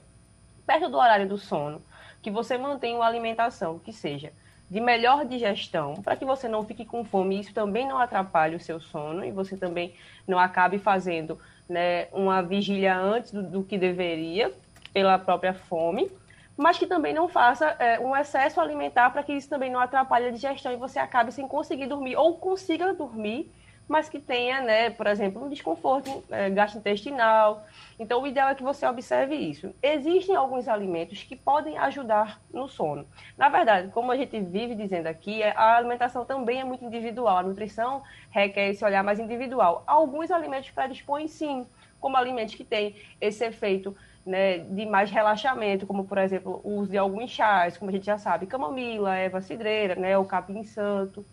perto 0.67 0.91
do 0.91 0.99
horário 0.99 1.27
do 1.27 1.39
sono, 1.39 1.81
que 2.21 2.31
você 2.31 2.59
mantenha 2.59 2.97
uma 2.97 3.07
alimentação 3.07 3.79
que 3.79 3.91
seja 3.91 4.31
de 4.71 4.79
melhor 4.79 5.25
digestão, 5.25 5.95
para 6.03 6.17
que 6.17 6.27
você 6.27 6.47
não 6.47 6.63
fique 6.63 6.85
com 6.85 7.03
fome. 7.03 7.41
Isso 7.41 7.55
também 7.55 7.89
não 7.89 7.97
atrapalhe 7.97 8.57
o 8.57 8.61
seu 8.61 8.79
sono 8.79 9.25
e 9.25 9.31
você 9.31 9.57
também 9.57 9.95
não 10.29 10.39
acabe 10.39 10.79
fazendo 10.79 11.41
né, 11.67 12.09
uma 12.13 12.43
vigília 12.43 12.95
antes 12.95 13.33
do, 13.33 13.43
do 13.43 13.63
que 13.65 13.79
deveria, 13.79 14.53
pela 14.93 15.19
própria 15.19 15.55
fome 15.55 16.11
mas 16.57 16.79
que 16.79 16.87
também 16.87 17.13
não 17.13 17.29
faça 17.29 17.67
é, 17.79 18.01
um 18.01 18.17
excesso 18.17 18.61
alimentar 18.61 19.11
para 19.11 19.23
que 19.23 19.33
isso 19.33 19.49
também 19.49 19.71
não 19.71 19.81
atrapalhe 19.81 20.27
a 20.27 20.31
digestão 20.31 20.73
e 20.73 20.77
você 20.77 20.99
acabe 20.99 21.33
sem 21.33 21.47
conseguir 21.47 21.87
dormir 21.87 22.17
ou 22.17 22.39
consiga 22.39 22.95
dormir, 22.95 23.53
mas 23.89 24.09
que 24.09 24.19
tenha, 24.19 24.61
né, 24.61 24.91
por 24.91 25.07
exemplo, 25.07 25.45
um 25.45 25.49
desconforto 25.49 26.25
é, 26.31 26.51
gastrointestinal. 26.51 27.65
Então, 27.99 28.21
o 28.21 28.27
ideal 28.27 28.49
é 28.49 28.55
que 28.55 28.63
você 28.63 28.85
observe 28.87 29.35
isso. 29.35 29.73
Existem 29.81 30.35
alguns 30.35 30.67
alimentos 30.67 31.23
que 31.23 31.37
podem 31.37 31.79
ajudar 31.79 32.41
no 32.53 32.69
sono. 32.69 33.07
Na 33.39 33.49
verdade, 33.49 33.89
como 33.93 34.11
a 34.11 34.17
gente 34.17 34.41
vive 34.41 34.75
dizendo 34.75 35.07
aqui, 35.07 35.43
é, 35.43 35.53
a 35.57 35.77
alimentação 35.77 36.25
também 36.25 36.61
é 36.61 36.65
muito 36.65 36.85
individual. 36.85 37.39
A 37.39 37.43
nutrição 37.43 38.03
requer 38.31 38.71
esse 38.71 38.85
olhar 38.85 39.05
mais 39.05 39.21
individual. 39.21 39.85
Alguns 39.87 40.31
alimentos 40.33 40.71
predispõem 40.71 41.29
sim, 41.29 41.65
como 42.01 42.17
alimentos 42.17 42.55
que 42.55 42.65
têm 42.65 42.97
esse 43.21 43.45
efeito 43.45 43.97
né, 44.27 44.59
de 44.59 44.85
mais 44.85 45.11
relaxamento, 45.11 45.87
como 45.87 46.05
por 46.05 46.19
exemplo 46.19 46.61
o 46.65 46.81
uso 46.81 46.91
de 46.91 46.99
alguns 46.99 47.31
chás, 47.31 47.79
como 47.79 47.91
a 47.91 47.95
gente 47.95 48.05
já 48.05 48.19
sabe, 48.19 48.47
camomila, 48.47 49.17
erva 49.17 49.41
cidreira, 49.41 49.95
né, 49.95 50.19
o 50.19 50.25
capim 50.25 50.65
santo. 50.65 51.25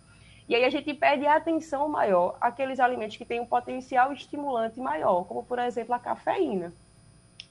E 0.47 0.53
aí 0.55 0.63
a 0.63 0.69
gente 0.69 0.93
pede 0.93 1.25
atenção 1.25 1.89
maior 1.89 2.37
àqueles 2.39 2.79
alimentos 2.79 3.17
que 3.17 3.25
têm 3.25 3.39
um 3.39 3.45
potencial 3.45 4.13
estimulante 4.13 4.79
maior, 4.79 5.23
como 5.23 5.43
por 5.43 5.57
exemplo 5.57 5.95
a 5.95 5.99
cafeína. 5.99 6.71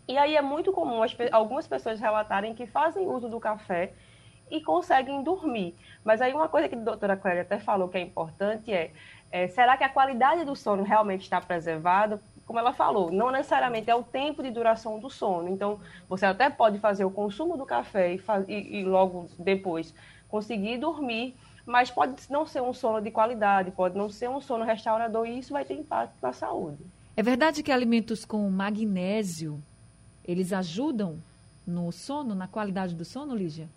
E 0.07 0.17
aí 0.17 0.37
é 0.37 0.43
muito 0.43 0.73
comum 0.73 1.03
as, 1.03 1.17
algumas 1.33 1.67
pessoas 1.67 1.99
relatarem 1.99 2.55
que 2.55 2.67
fazem 2.67 3.07
uso 3.07 3.29
do 3.29 3.41
café 3.41 3.93
e 4.51 4.61
conseguem 4.61 5.23
dormir. 5.23 5.75
Mas 6.05 6.21
aí 6.21 6.33
uma 6.33 6.49
coisa 6.49 6.69
que 6.69 6.75
a 6.75 6.79
doutora 6.79 7.17
Clélia 7.17 7.43
até 7.43 7.59
falou 7.59 7.89
que 7.89 7.99
é 7.99 8.01
importante 8.01 8.73
é, 8.73 8.93
é 9.31 9.49
será 9.49 9.77
que 9.77 9.85
a 9.85 9.89
qualidade 9.89 10.45
do 10.45 10.55
sono 10.55 10.83
realmente 10.83 11.23
está 11.23 11.41
preservada? 11.41 12.21
Como 12.47 12.59
ela 12.59 12.73
falou, 12.73 13.11
não 13.11 13.31
necessariamente 13.31 13.91
é 13.91 13.95
o 13.95 14.03
tempo 14.03 14.43
de 14.43 14.51
duração 14.51 14.99
do 14.99 15.09
sono. 15.09 15.49
Então, 15.49 15.81
você 16.09 16.27
até 16.27 16.51
pode 16.51 16.79
fazer 16.79 17.05
o 17.05 17.11
consumo 17.11 17.57
do 17.57 17.65
café 17.65 18.15
e, 18.15 18.21
e, 18.49 18.81
e 18.81 18.85
logo 18.85 19.29
depois 19.39 19.95
conseguir 20.29 20.79
dormir, 20.79 21.37
mas 21.65 21.91
pode 21.91 22.15
não 22.31 22.47
ser 22.47 22.63
um 22.63 22.73
sono 22.73 23.01
de 23.01 23.11
qualidade, 23.11 23.71
pode 23.71 23.97
não 23.97 24.09
ser 24.09 24.29
um 24.29 24.41
sono 24.41 24.65
restaurador 24.65 25.27
e 25.27 25.39
isso 25.39 25.53
vai 25.53 25.65
ter 25.65 25.75
impacto 25.75 26.15
na 26.23 26.33
saúde. 26.33 26.79
É 27.17 27.23
verdade 27.23 27.63
que 27.63 27.71
alimentos 27.71 28.25
com 28.25 28.49
magnésio, 28.51 29.63
eles 30.25 30.53
ajudam 30.53 31.23
no 31.67 31.93
sono, 31.93 32.35
na 32.35 32.49
qualidade 32.49 32.95
do 32.95 33.05
sono, 33.05 33.35
Lígia? 33.35 33.69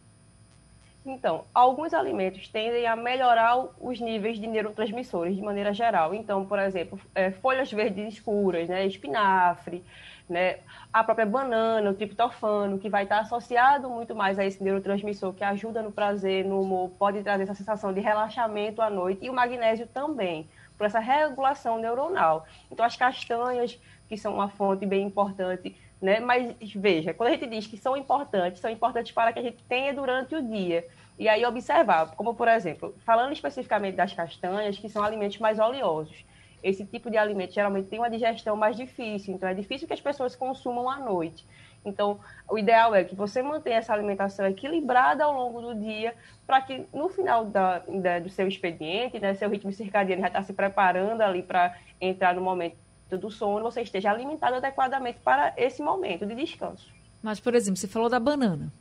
Então, 1.05 1.45
alguns 1.53 1.93
alimentos 1.93 2.47
tendem 2.47 2.87
a 2.87 2.95
melhorar 2.95 3.57
os 3.79 3.99
níveis 3.99 4.39
de 4.39 4.47
neurotransmissores 4.47 5.35
de 5.35 5.41
maneira 5.41 5.71
geral. 5.71 6.15
Então, 6.15 6.43
por 6.45 6.57
exemplo, 6.57 6.99
é, 7.13 7.29
folhas 7.29 7.71
verdes 7.71 8.15
escuras, 8.15 8.67
né, 8.67 8.87
espinafre, 8.87 9.83
né, 10.27 10.57
a 10.91 11.03
própria 11.03 11.27
banana, 11.27 11.91
o 11.91 11.93
triptofano, 11.93 12.79
que 12.79 12.89
vai 12.89 13.03
estar 13.03 13.19
associado 13.19 13.87
muito 13.87 14.15
mais 14.15 14.39
a 14.39 14.45
esse 14.45 14.63
neurotransmissor 14.63 15.31
que 15.33 15.43
ajuda 15.43 15.83
no 15.83 15.91
prazer, 15.91 16.43
no 16.43 16.59
humor, 16.61 16.89
pode 16.97 17.21
trazer 17.21 17.43
essa 17.43 17.53
sensação 17.53 17.93
de 17.93 17.99
relaxamento 17.99 18.81
à 18.81 18.89
noite, 18.89 19.23
e 19.23 19.29
o 19.29 19.33
magnésio 19.33 19.85
também, 19.85 20.49
por 20.75 20.87
essa 20.87 20.99
regulação 20.99 21.77
neuronal. 21.77 22.47
Então, 22.71 22.83
as 22.83 22.95
castanhas, 22.95 23.79
que 24.09 24.17
são 24.17 24.33
uma 24.33 24.49
fonte 24.49 24.85
bem 24.87 25.05
importante 25.05 25.75
né? 26.01 26.19
Mas 26.19 26.55
veja, 26.75 27.13
quando 27.13 27.29
a 27.29 27.31
gente 27.33 27.47
diz 27.47 27.67
que 27.67 27.77
são 27.77 27.95
importantes, 27.95 28.61
são 28.61 28.69
importantes 28.69 29.11
para 29.11 29.31
que 29.33 29.39
a 29.39 29.41
gente 29.41 29.63
tenha 29.63 29.93
durante 29.93 30.35
o 30.35 30.41
dia. 30.41 30.87
E 31.17 31.29
aí 31.29 31.45
observar, 31.45 32.15
como 32.15 32.35
por 32.35 32.47
exemplo, 32.47 32.93
falando 33.05 33.31
especificamente 33.31 33.95
das 33.95 34.13
castanhas, 34.13 34.77
que 34.77 34.89
são 34.89 35.03
alimentos 35.03 35.37
mais 35.39 35.59
oleosos. 35.59 36.25
Esse 36.61 36.83
tipo 36.85 37.11
de 37.11 37.17
alimento 37.17 37.53
geralmente 37.53 37.87
tem 37.87 37.99
uma 37.99 38.09
digestão 38.09 38.55
mais 38.55 38.75
difícil, 38.75 39.35
então 39.35 39.47
é 39.47 39.53
difícil 39.53 39.87
que 39.87 39.93
as 39.93 40.01
pessoas 40.01 40.35
consumam 40.35 40.89
à 40.89 40.97
noite. 40.97 41.45
Então, 41.85 42.19
o 42.49 42.57
ideal 42.57 42.95
é 42.95 43.03
que 43.03 43.13
você 43.13 43.43
mantenha 43.43 43.77
essa 43.77 43.93
alimentação 43.93 44.47
equilibrada 44.47 45.23
ao 45.23 45.31
longo 45.31 45.61
do 45.61 45.75
dia, 45.75 46.15
para 46.47 46.59
que 46.61 46.87
no 46.91 47.07
final 47.07 47.45
da, 47.45 47.79
da, 47.79 48.19
do 48.19 48.29
seu 48.29 48.47
expediente, 48.47 49.19
né, 49.19 49.35
seu 49.35 49.47
ritmo 49.47 49.71
circadiano 49.71 50.23
já 50.23 50.27
está 50.27 50.41
se 50.41 50.53
preparando 50.53 51.21
ali 51.21 51.43
para 51.43 51.77
entrar 52.01 52.33
no 52.33 52.41
momento 52.41 52.75
do 53.09 53.29
sono, 53.29 53.63
você 53.63 53.81
esteja 53.81 54.11
alimentado 54.11 54.55
adequadamente 54.55 55.19
para 55.19 55.53
esse 55.57 55.81
momento 55.81 56.25
de 56.25 56.35
descanso. 56.35 56.91
Mas, 57.21 57.39
por 57.39 57.55
exemplo, 57.55 57.77
você 57.77 57.87
falou 57.87 58.09
da 58.09 58.19
banana. 58.19 58.71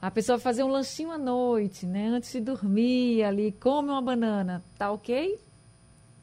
A 0.00 0.10
pessoa 0.10 0.36
vai 0.36 0.42
fazer 0.42 0.62
um 0.62 0.68
lanchinho 0.68 1.10
à 1.10 1.18
noite, 1.18 1.86
né? 1.86 2.08
Antes 2.08 2.32
de 2.32 2.40
dormir 2.40 3.24
ali, 3.24 3.52
come 3.52 3.88
uma 3.88 4.02
banana, 4.02 4.62
tá 4.76 4.92
ok? 4.92 5.38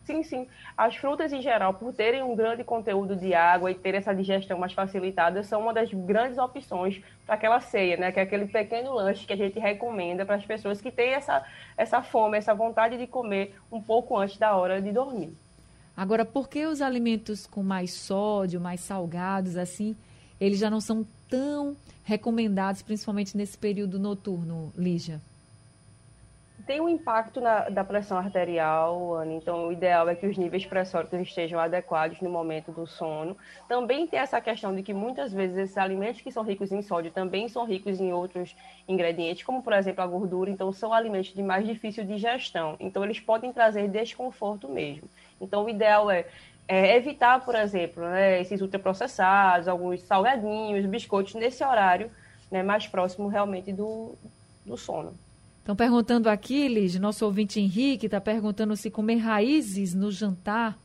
Sim, 0.03 0.24
sim. 0.24 0.48
As 0.75 0.95
frutas 0.95 1.31
em 1.31 1.41
geral, 1.41 1.74
por 1.75 1.93
terem 1.93 2.21
um 2.24 2.36
grande 2.36 2.63
conteúdo 2.63 3.15
de 3.15 3.33
água 3.33 3.71
e 3.71 3.75
ter 3.75 3.95
essa 3.95 4.13
digestão 4.13 4.57
mais 4.57 4.74
facilitada, 4.74 5.43
são 5.43 5.62
uma 5.62 5.74
das 5.74 5.91
grandes 5.93 6.38
opções 6.38 7.01
para 7.25 7.36
aquela 7.36 7.60
ceia, 7.60 7.98
né? 7.98 8.12
Que 8.12 8.19
é 8.19 8.24
aquele 8.24 8.45
pequeno 8.45 8.93
lanche 8.93 9.25
que 9.25 9.33
a 9.33 9.38
gente 9.38 9.60
recomenda 9.60 10.25
para 10.25 10.36
as 10.36 10.45
pessoas 10.45 10.81
que 10.81 10.91
têm 10.91 11.13
essa, 11.13 11.43
essa 11.77 12.01
fome, 12.01 12.38
essa 12.38 12.53
vontade 12.53 12.98
de 12.98 13.07
comer 13.07 13.55
um 13.71 13.81
pouco 13.81 14.17
antes 14.17 14.38
da 14.38 14.55
hora 14.55 14.81
de 14.81 14.91
dormir. 14.91 15.36
Agora, 16.01 16.25
por 16.25 16.50
que 16.50 16.65
os 16.65 16.81
alimentos 16.81 17.46
com 17.46 17.62
mais 17.62 17.93
sódio, 17.93 18.60
mais 18.60 18.81
salgados, 18.81 19.55
assim, 19.55 19.96
eles 20.39 20.58
já 20.58 20.67
não 20.67 20.81
são 20.81 21.05
tão 21.29 21.77
recomendados, 22.03 22.81
principalmente 22.81 23.38
nesse 23.38 23.55
período 23.55 24.00
noturno, 24.00 24.74
Lígia? 24.75 25.22
Tem 26.65 26.81
um 26.81 26.89
impacto 26.89 27.39
na, 27.39 27.70
da 27.70 27.84
pressão 27.84 28.17
arterial, 28.17 29.13
Ana, 29.13 29.34
então 29.34 29.67
o 29.67 29.72
ideal 29.72 30.10
é 30.10 30.15
que 30.15 30.25
os 30.25 30.36
níveis 30.39 30.65
pressóricos 30.65 31.20
estejam 31.20 31.60
adequados 31.60 32.20
no 32.20 32.31
momento 32.31 32.72
do 32.72 32.88
sono. 32.88 33.38
Também 33.67 34.08
tem 34.08 34.20
essa 34.20 34.41
questão 34.41 34.74
de 34.74 34.81
que 34.81 34.96
muitas 34.96 35.31
vezes 35.31 35.55
esses 35.55 35.77
alimentos 35.77 36.22
que 36.22 36.31
são 36.31 36.43
ricos 36.43 36.72
em 36.72 36.81
sódio 36.81 37.12
também 37.12 37.48
são 37.48 37.63
ricos 37.63 38.01
em 38.01 38.12
outros 38.12 38.55
ingredientes, 38.88 39.43
como 39.43 39.62
por 39.62 39.74
exemplo 39.74 40.03
a 40.03 40.08
gordura, 40.08 40.50
então 40.50 40.72
são 40.72 40.91
alimentos 40.91 41.31
de 41.31 41.43
mais 41.43 41.63
difícil 41.63 42.03
digestão. 42.05 42.75
Então 42.79 43.03
eles 43.03 43.20
podem 43.20 43.53
trazer 43.53 43.88
desconforto 43.88 44.67
mesmo. 44.67 45.08
Então, 45.41 45.65
o 45.65 45.69
ideal 45.69 46.10
é, 46.10 46.25
é 46.67 46.95
evitar, 46.95 47.43
por 47.43 47.55
exemplo, 47.55 48.03
né, 48.03 48.39
esses 48.39 48.62
ultraprocessados, 48.62 49.67
alguns 49.67 50.01
salgadinhos, 50.03 50.86
biscoitos, 50.86 51.33
nesse 51.33 51.63
horário 51.63 52.10
né, 52.51 52.62
mais 52.62 52.86
próximo 52.88 53.27
realmente 53.27 53.71
do, 53.74 54.15
do 54.65 54.77
sono. 54.77 55.13
Estão 55.60 55.75
perguntando 55.75 56.29
aqui, 56.29 56.67
Liz, 56.67 56.95
nosso 56.95 57.25
ouvinte 57.25 57.60
Henrique 57.60 58.07
está 58.07 58.19
perguntando 58.19 58.75
se 58.75 58.89
comer 58.89 59.17
raízes 59.17 59.93
no 59.93 60.12
jantar, 60.12 60.77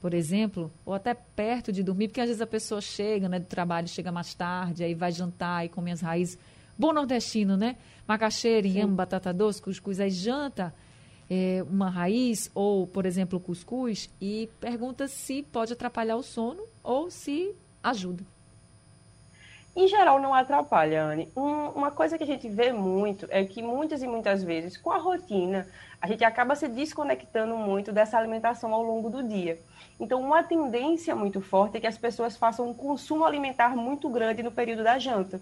por 0.00 0.14
exemplo, 0.14 0.72
ou 0.84 0.94
até 0.94 1.14
perto 1.14 1.70
de 1.70 1.82
dormir, 1.82 2.08
porque 2.08 2.20
às 2.20 2.28
vezes 2.28 2.42
a 2.42 2.46
pessoa 2.46 2.80
chega 2.80 3.28
né, 3.28 3.38
do 3.38 3.46
trabalho, 3.46 3.86
chega 3.86 4.10
mais 4.10 4.34
tarde, 4.34 4.82
aí 4.82 4.94
vai 4.94 5.12
jantar 5.12 5.64
e 5.64 5.68
come 5.68 5.92
as 5.92 6.00
raízes. 6.00 6.38
Bom 6.76 6.92
nordestino, 6.92 7.56
né? 7.56 7.76
Macaxeira, 8.06 8.66
inhame, 8.66 8.94
batata 8.94 9.32
doce, 9.32 9.62
cuscuz, 9.62 10.00
aí 10.00 10.10
janta 10.10 10.74
é, 11.30 11.64
uma 11.68 11.88
raiz 11.88 12.50
ou, 12.54 12.86
por 12.86 13.06
exemplo, 13.06 13.40
cuscuz 13.40 14.10
e 14.20 14.48
pergunta 14.60 15.08
se 15.08 15.42
pode 15.42 15.72
atrapalhar 15.72 16.16
o 16.16 16.22
sono 16.22 16.62
ou 16.82 17.10
se 17.10 17.54
ajuda. 17.82 18.24
Em 19.76 19.88
geral, 19.88 20.20
não 20.20 20.32
atrapalha, 20.32 21.02
Anne. 21.02 21.28
Um, 21.36 21.70
uma 21.70 21.90
coisa 21.90 22.16
que 22.16 22.22
a 22.22 22.26
gente 22.26 22.48
vê 22.48 22.72
muito 22.72 23.26
é 23.28 23.44
que 23.44 23.60
muitas 23.60 24.02
e 24.02 24.06
muitas 24.06 24.42
vezes, 24.44 24.76
com 24.76 24.92
a 24.92 24.98
rotina, 24.98 25.66
a 26.00 26.06
gente 26.06 26.22
acaba 26.22 26.54
se 26.54 26.68
desconectando 26.68 27.56
muito 27.56 27.90
dessa 27.90 28.16
alimentação 28.16 28.72
ao 28.72 28.82
longo 28.82 29.10
do 29.10 29.26
dia. 29.26 29.58
Então, 29.98 30.20
uma 30.20 30.44
tendência 30.44 31.16
muito 31.16 31.40
forte 31.40 31.76
é 31.76 31.80
que 31.80 31.86
as 31.88 31.98
pessoas 31.98 32.36
façam 32.36 32.68
um 32.68 32.74
consumo 32.74 33.24
alimentar 33.24 33.74
muito 33.74 34.08
grande 34.08 34.42
no 34.42 34.52
período 34.52 34.84
da 34.84 34.96
janta. 34.96 35.40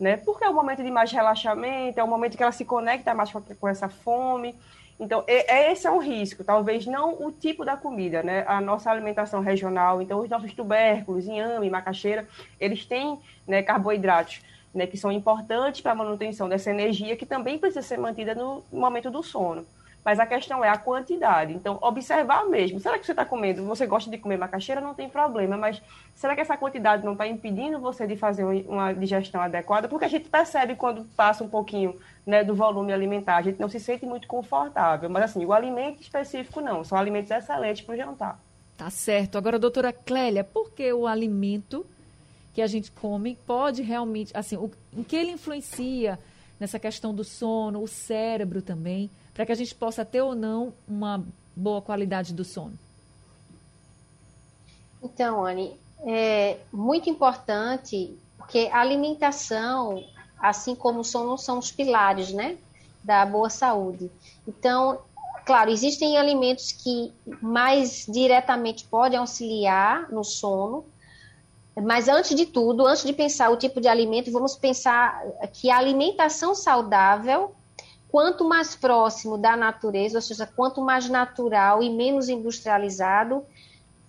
Né? 0.00 0.16
Porque 0.16 0.44
é 0.44 0.48
o 0.48 0.54
momento 0.54 0.82
de 0.82 0.90
mais 0.90 1.12
relaxamento, 1.12 2.00
é 2.00 2.02
o 2.02 2.08
momento 2.08 2.36
que 2.36 2.42
ela 2.42 2.52
se 2.52 2.64
conecta 2.64 3.12
mais 3.12 3.30
com, 3.30 3.68
essa 3.68 3.88
fome. 3.88 4.54
Então, 5.00 5.24
esse 5.26 5.86
é 5.86 5.90
um 5.90 5.98
risco, 5.98 6.44
talvez 6.44 6.86
não 6.86 7.14
o 7.14 7.32
tipo 7.32 7.64
da 7.64 7.76
comida, 7.76 8.22
né? 8.22 8.44
A 8.46 8.60
nossa 8.60 8.90
alimentação 8.90 9.40
regional, 9.40 10.00
então 10.00 10.20
os 10.20 10.28
nossos 10.28 10.52
tubérculos, 10.52 11.26
inhame, 11.26 11.68
macaxeira, 11.68 12.28
eles 12.60 12.84
têm 12.84 13.18
né, 13.46 13.62
carboidratos, 13.62 14.42
né, 14.72 14.86
que 14.86 14.96
são 14.96 15.10
importantes 15.10 15.80
para 15.80 15.92
a 15.92 15.94
manutenção 15.94 16.48
dessa 16.48 16.70
energia, 16.70 17.16
que 17.16 17.26
também 17.26 17.58
precisa 17.58 17.82
ser 17.82 17.98
mantida 17.98 18.34
no 18.34 18.62
momento 18.72 19.10
do 19.10 19.22
sono. 19.22 19.66
Mas 20.04 20.18
a 20.18 20.26
questão 20.26 20.64
é 20.64 20.68
a 20.68 20.76
quantidade. 20.76 21.52
Então, 21.52 21.78
observar 21.80 22.44
mesmo. 22.46 22.80
Será 22.80 22.98
que 22.98 23.06
você 23.06 23.12
está 23.12 23.24
comendo? 23.24 23.64
Você 23.66 23.86
gosta 23.86 24.10
de 24.10 24.18
comer 24.18 24.36
macaxeira? 24.36 24.80
Não 24.80 24.94
tem 24.94 25.08
problema. 25.08 25.56
Mas 25.56 25.80
será 26.14 26.34
que 26.34 26.40
essa 26.40 26.56
quantidade 26.56 27.04
não 27.04 27.12
está 27.12 27.26
impedindo 27.26 27.78
você 27.78 28.06
de 28.06 28.16
fazer 28.16 28.44
uma 28.44 28.92
digestão 28.92 29.40
adequada? 29.40 29.88
Porque 29.88 30.04
a 30.04 30.08
gente 30.08 30.28
percebe 30.28 30.74
quando 30.74 31.04
passa 31.16 31.44
um 31.44 31.48
pouquinho 31.48 31.96
né, 32.26 32.42
do 32.42 32.54
volume 32.54 32.92
alimentar. 32.92 33.36
A 33.36 33.42
gente 33.42 33.60
não 33.60 33.68
se 33.68 33.78
sente 33.78 34.04
muito 34.04 34.26
confortável. 34.26 35.08
Mas, 35.08 35.24
assim, 35.24 35.44
o 35.44 35.52
alimento 35.52 36.02
específico 36.02 36.60
não. 36.60 36.82
São 36.82 36.98
alimentos 36.98 37.30
excelentes 37.30 37.84
para 37.84 37.94
o 37.94 37.96
jantar. 37.96 38.40
Tá 38.76 38.90
certo. 38.90 39.38
Agora, 39.38 39.56
doutora 39.56 39.92
Clélia, 39.92 40.42
por 40.42 40.72
que 40.72 40.92
o 40.92 41.06
alimento 41.06 41.86
que 42.52 42.60
a 42.60 42.66
gente 42.66 42.90
come 42.90 43.38
pode 43.46 43.82
realmente, 43.82 44.36
assim, 44.36 44.56
o, 44.56 44.68
em 44.92 45.04
que 45.04 45.14
ele 45.14 45.30
influencia 45.30 46.18
nessa 46.58 46.80
questão 46.80 47.14
do 47.14 47.22
sono, 47.22 47.80
o 47.80 47.86
cérebro 47.86 48.60
também? 48.60 49.08
Para 49.34 49.46
que 49.46 49.52
a 49.52 49.54
gente 49.54 49.74
possa 49.74 50.04
ter 50.04 50.20
ou 50.20 50.34
não 50.34 50.72
uma 50.86 51.24
boa 51.56 51.80
qualidade 51.80 52.32
do 52.32 52.44
sono? 52.44 52.78
Então, 55.02 55.44
Anne, 55.44 55.76
é 56.04 56.58
muito 56.72 57.08
importante, 57.10 58.16
porque 58.36 58.68
a 58.72 58.80
alimentação, 58.80 60.04
assim 60.38 60.74
como 60.74 61.00
o 61.00 61.04
sono, 61.04 61.36
são 61.36 61.58
os 61.58 61.72
pilares, 61.72 62.32
né, 62.32 62.56
da 63.02 63.26
boa 63.26 63.50
saúde. 63.50 64.10
Então, 64.46 65.00
claro, 65.44 65.70
existem 65.70 66.16
alimentos 66.16 66.70
que 66.72 67.12
mais 67.40 68.06
diretamente 68.08 68.84
podem 68.84 69.18
auxiliar 69.18 70.10
no 70.10 70.22
sono, 70.22 70.84
mas 71.74 72.06
antes 72.06 72.36
de 72.36 72.46
tudo, 72.46 72.86
antes 72.86 73.02
de 73.02 73.12
pensar 73.12 73.50
o 73.50 73.56
tipo 73.56 73.80
de 73.80 73.88
alimento, 73.88 74.30
vamos 74.30 74.54
pensar 74.54 75.24
que 75.52 75.70
a 75.70 75.78
alimentação 75.78 76.54
saudável 76.54 77.54
quanto 78.12 78.44
mais 78.44 78.76
próximo 78.76 79.38
da 79.38 79.56
natureza, 79.56 80.18
ou 80.18 80.22
seja, 80.22 80.46
quanto 80.46 80.82
mais 80.82 81.08
natural 81.08 81.82
e 81.82 81.88
menos 81.88 82.28
industrializado, 82.28 83.42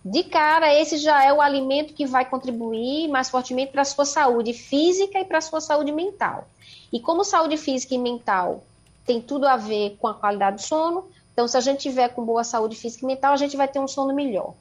de 0.04 0.26
cara, 0.26 0.78
esse 0.78 0.98
já 0.98 1.24
é 1.24 1.32
o 1.32 1.40
alimento 1.40 1.94
que 1.94 2.06
vai 2.06 2.30
contribuir 2.30 3.08
mais 3.08 3.30
fortemente 3.30 3.72
para 3.72 3.84
a 3.84 3.86
sua 3.86 4.04
saúde 4.04 4.52
física 4.52 5.18
e 5.18 5.24
para 5.24 5.38
a 5.38 5.42
sua 5.42 5.62
saúde 5.62 5.94
mental. 5.94 6.46
E 6.92 7.00
como 7.00 7.24
saúde 7.24 7.56
física 7.56 7.96
e 7.96 7.98
mental 7.98 8.66
tem 9.06 9.22
tudo 9.22 9.48
a 9.48 9.56
ver 9.56 9.96
com 9.98 10.08
a 10.08 10.14
qualidade 10.14 10.58
do 10.58 10.62
sono, 10.62 11.06
então 11.32 11.48
se 11.48 11.56
a 11.56 11.62
gente 11.62 11.80
tiver 11.80 12.10
com 12.10 12.26
boa 12.26 12.44
saúde 12.44 12.76
física 12.76 13.06
e 13.06 13.08
mental, 13.08 13.32
a 13.32 13.38
gente 13.38 13.56
vai 13.56 13.70
ter 13.70 13.80
um 13.80 13.88
sono 13.88 14.14
melhor. 14.14 14.54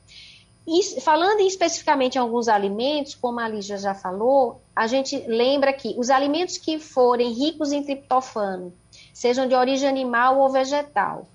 E 0.65 1.01
falando 1.01 1.41
especificamente 1.41 2.15
em 2.15 2.19
alguns 2.19 2.47
alimentos, 2.47 3.17
como 3.17 3.41
a 3.41 3.49
Lígia 3.49 3.77
já 3.77 3.93
falou, 3.93 4.61
a 4.75 4.87
gente 4.87 5.19
lembra 5.27 5.73
que 5.73 5.97
os 5.99 6.11
alimentos 6.11 6.57
que 6.57 6.79
forem 6.79 7.33
ricos 7.33 7.73
em 7.73 7.83
triptofano, 7.83 8.73
sejam 9.13 9.47
de 9.47 9.55
origem 9.55 9.89
animal 9.89 10.39
ou 10.39 10.51
vegetal. 10.51 11.27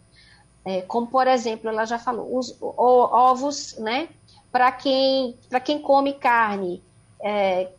É, 0.65 0.81
como, 0.81 1.07
por 1.07 1.27
exemplo, 1.27 1.69
ela 1.69 1.85
já 1.85 1.97
falou, 1.97 2.37
os 2.37 2.55
ovos, 2.61 3.77
né? 3.77 4.09
Para 4.51 4.71
quem, 4.71 5.37
quem 5.63 5.79
come 5.79 6.13
carne, 6.13 6.83
é, 7.21 7.69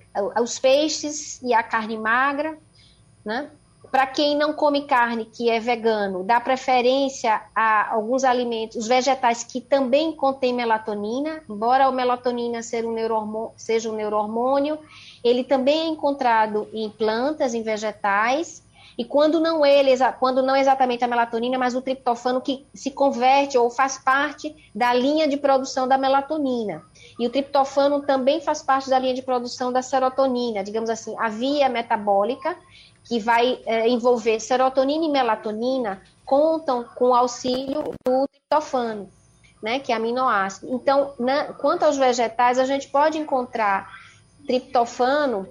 os 0.40 0.59
peixes 0.59 1.40
e 1.43 1.52
a 1.52 1.62
carne 1.62 1.99
magra, 1.99 2.57
né? 3.25 3.50
Para 3.90 4.07
quem 4.07 4.37
não 4.37 4.52
come 4.52 4.87
carne, 4.87 5.25
que 5.25 5.49
é 5.49 5.59
vegano, 5.59 6.23
dá 6.23 6.38
preferência 6.38 7.40
a 7.55 7.95
alguns 7.95 8.23
alimentos, 8.23 8.76
os 8.76 8.87
vegetais 8.87 9.43
que 9.43 9.62
também 9.62 10.12
contêm 10.12 10.52
melatonina, 10.52 11.43
embora 11.49 11.87
a 11.87 11.93
melatonina 11.93 12.62
seja 12.62 12.87
um 12.87 13.50
seja 13.57 13.90
um 13.90 13.95
neurohormônio 13.95 14.78
ele 15.23 15.45
também 15.45 15.81
é 15.81 15.87
encontrado 15.87 16.69
em 16.73 16.88
plantas, 16.90 17.55
em 17.55 17.62
vegetais, 17.62 18.62
e 18.99 19.05
quando 19.05 19.38
não 19.38 19.64
ele, 19.64 19.93
quando 20.19 20.43
não 20.43 20.57
exatamente 20.57 21.05
a 21.05 21.07
melatonina, 21.07 21.57
mas 21.57 21.76
o 21.76 21.81
triptofano 21.81 22.40
que 22.40 22.67
se 22.75 22.90
converte 22.90 23.57
ou 23.57 23.71
faz 23.71 23.97
parte 23.97 24.52
da 24.75 24.93
linha 24.93 25.28
de 25.28 25.37
produção 25.37 25.87
da 25.87 25.97
melatonina. 25.97 26.83
E 27.17 27.25
o 27.25 27.31
triptofano 27.31 28.02
também 28.02 28.40
faz 28.40 28.61
parte 28.61 28.90
da 28.90 28.99
linha 28.99 29.14
de 29.14 29.23
produção 29.23 29.73
da 29.73 29.83
serotonina, 29.83 30.64
digamos 30.64 30.90
assim, 30.90 31.14
a 31.17 31.28
via 31.28 31.69
metabólica 31.69 32.57
que 33.05 33.21
vai 33.21 33.61
é, 33.64 33.88
envolver 33.88 34.40
serotonina 34.40 35.05
e 35.05 35.09
melatonina 35.09 36.02
contam 36.25 36.85
com 36.97 37.11
o 37.11 37.14
auxílio 37.14 37.95
do 38.05 38.26
triptofano, 38.26 39.09
né, 39.62 39.78
que 39.78 39.93
é 39.93 39.95
aminoácido. 39.95 40.75
Então, 40.75 41.14
na, 41.21 41.45
quanto 41.52 41.85
aos 41.85 41.97
vegetais, 41.97 42.59
a 42.59 42.64
gente 42.64 42.88
pode 42.88 43.17
encontrar 43.17 43.88
triptofano 44.45 45.49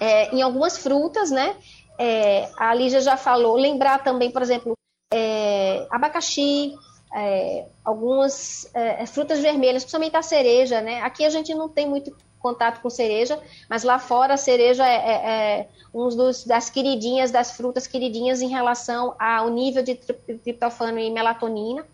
é, 0.00 0.34
em 0.34 0.42
algumas 0.42 0.78
frutas, 0.78 1.30
né? 1.30 1.56
É, 1.98 2.48
a 2.56 2.72
Lígia 2.74 3.00
já 3.00 3.16
falou, 3.16 3.56
lembrar 3.56 4.02
também, 4.02 4.30
por 4.30 4.40
exemplo, 4.40 4.74
é, 5.12 5.86
abacaxi, 5.90 6.74
é, 7.14 7.66
algumas 7.84 8.70
é, 8.74 9.04
frutas 9.06 9.40
vermelhas, 9.40 9.82
principalmente 9.82 10.16
a 10.16 10.22
cereja, 10.22 10.80
né? 10.80 11.00
Aqui 11.02 11.24
a 11.24 11.30
gente 11.30 11.54
não 11.54 11.68
tem 11.68 11.88
muito 11.88 12.14
contato 12.38 12.80
com 12.80 12.88
cereja, 12.88 13.40
mas 13.68 13.82
lá 13.82 13.98
fora 13.98 14.34
a 14.34 14.36
cereja 14.36 14.86
é, 14.86 14.94
é, 14.94 15.60
é 15.60 15.68
um 15.92 16.08
dos, 16.08 16.44
das 16.44 16.70
queridinhas, 16.70 17.30
das 17.30 17.52
frutas 17.52 17.86
queridinhas 17.86 18.40
em 18.40 18.48
relação 18.48 19.14
ao 19.18 19.50
nível 19.50 19.82
de 19.82 19.94
triptofano 19.96 20.98
e 20.98 21.10
melatonina. 21.10 21.84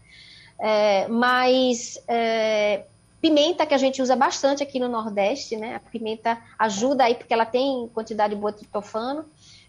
É, 0.58 1.08
mas 1.08 1.98
é, 2.06 2.84
pimenta 3.20 3.66
que 3.66 3.74
a 3.74 3.78
gente 3.78 4.02
usa 4.02 4.14
bastante 4.14 4.62
aqui 4.62 4.78
no 4.78 4.88
Nordeste, 4.88 5.56
né? 5.56 5.76
A 5.76 5.80
pimenta 5.80 6.38
ajuda 6.58 7.04
aí 7.04 7.14
porque 7.14 7.32
ela 7.32 7.46
tem 7.46 7.88
quantidade 7.94 8.34
boa 8.34 8.52
de 8.52 8.58
triptofano. 8.58 9.24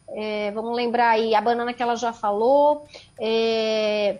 É, 0.10 0.52
vamos 0.52 0.76
lembrar 0.76 1.10
aí 1.10 1.34
a 1.34 1.42
banana 1.42 1.74
que 1.74 1.82
ela 1.82 1.96
já 1.96 2.14
falou, 2.14 2.86
é, 3.20 4.20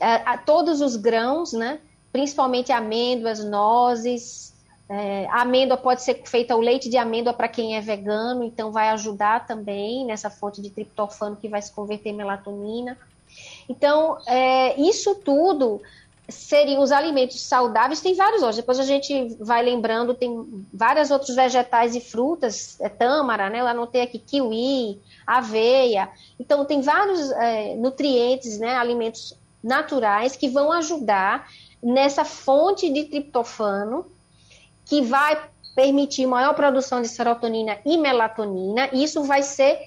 a, 0.00 0.32
a, 0.32 0.38
todos 0.38 0.80
os 0.80 0.96
grãos, 0.96 1.52
né? 1.52 1.78
Principalmente 2.12 2.70
amêndoas, 2.72 3.42
nozes. 3.44 4.52
É, 4.88 5.26
a 5.30 5.42
amêndoa 5.42 5.76
pode 5.76 6.02
ser 6.02 6.22
feita 6.24 6.54
o 6.54 6.60
leite 6.60 6.90
de 6.90 6.98
amêndoa 6.98 7.32
para 7.32 7.48
quem 7.48 7.76
é 7.76 7.80
vegano, 7.80 8.44
então 8.44 8.70
vai 8.70 8.90
ajudar 8.90 9.46
também 9.46 10.04
nessa 10.04 10.28
fonte 10.28 10.60
de 10.60 10.68
triptofano 10.68 11.36
que 11.36 11.48
vai 11.48 11.62
se 11.62 11.72
converter 11.72 12.10
em 12.10 12.16
melatonina. 12.16 12.98
Então, 13.68 14.18
é, 14.26 14.78
isso 14.78 15.14
tudo 15.14 15.80
seriam 16.32 16.82
os 16.82 16.92
alimentos 16.92 17.40
saudáveis, 17.42 18.00
tem 18.00 18.14
vários 18.14 18.42
hoje. 18.42 18.58
Depois 18.58 18.78
a 18.78 18.84
gente 18.84 19.36
vai 19.40 19.62
lembrando, 19.62 20.14
tem 20.14 20.64
vários 20.72 21.10
outros 21.10 21.34
vegetais 21.34 21.94
e 21.94 22.00
frutas, 22.00 22.80
é, 22.80 22.88
tâmara, 22.88 23.48
né? 23.48 23.60
Eu 23.60 23.66
anotei 23.66 24.02
aqui 24.02 24.18
kiwi, 24.18 25.00
aveia. 25.26 26.08
Então, 26.38 26.64
tem 26.64 26.80
vários 26.80 27.30
é, 27.32 27.74
nutrientes, 27.76 28.58
né? 28.58 28.76
Alimentos 28.76 29.36
naturais 29.62 30.34
que 30.34 30.48
vão 30.48 30.72
ajudar 30.72 31.48
nessa 31.82 32.24
fonte 32.24 32.88
de 32.90 33.04
triptofano 33.04 34.06
que 34.84 35.00
vai 35.00 35.40
permitir 35.74 36.26
maior 36.26 36.54
produção 36.54 37.00
de 37.00 37.08
serotonina 37.08 37.78
e 37.84 37.96
melatonina. 37.96 38.88
E 38.92 39.04
isso 39.04 39.22
vai 39.24 39.42
ser, 39.42 39.78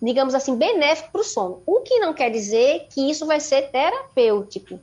digamos 0.00 0.34
assim, 0.34 0.56
benéfico 0.56 1.10
para 1.12 1.20
o 1.20 1.24
sono. 1.24 1.62
O 1.66 1.80
que 1.80 1.98
não 1.98 2.14
quer 2.14 2.30
dizer 2.30 2.86
que 2.90 3.10
isso 3.10 3.26
vai 3.26 3.40
ser 3.40 3.70
terapêutico 3.70 4.80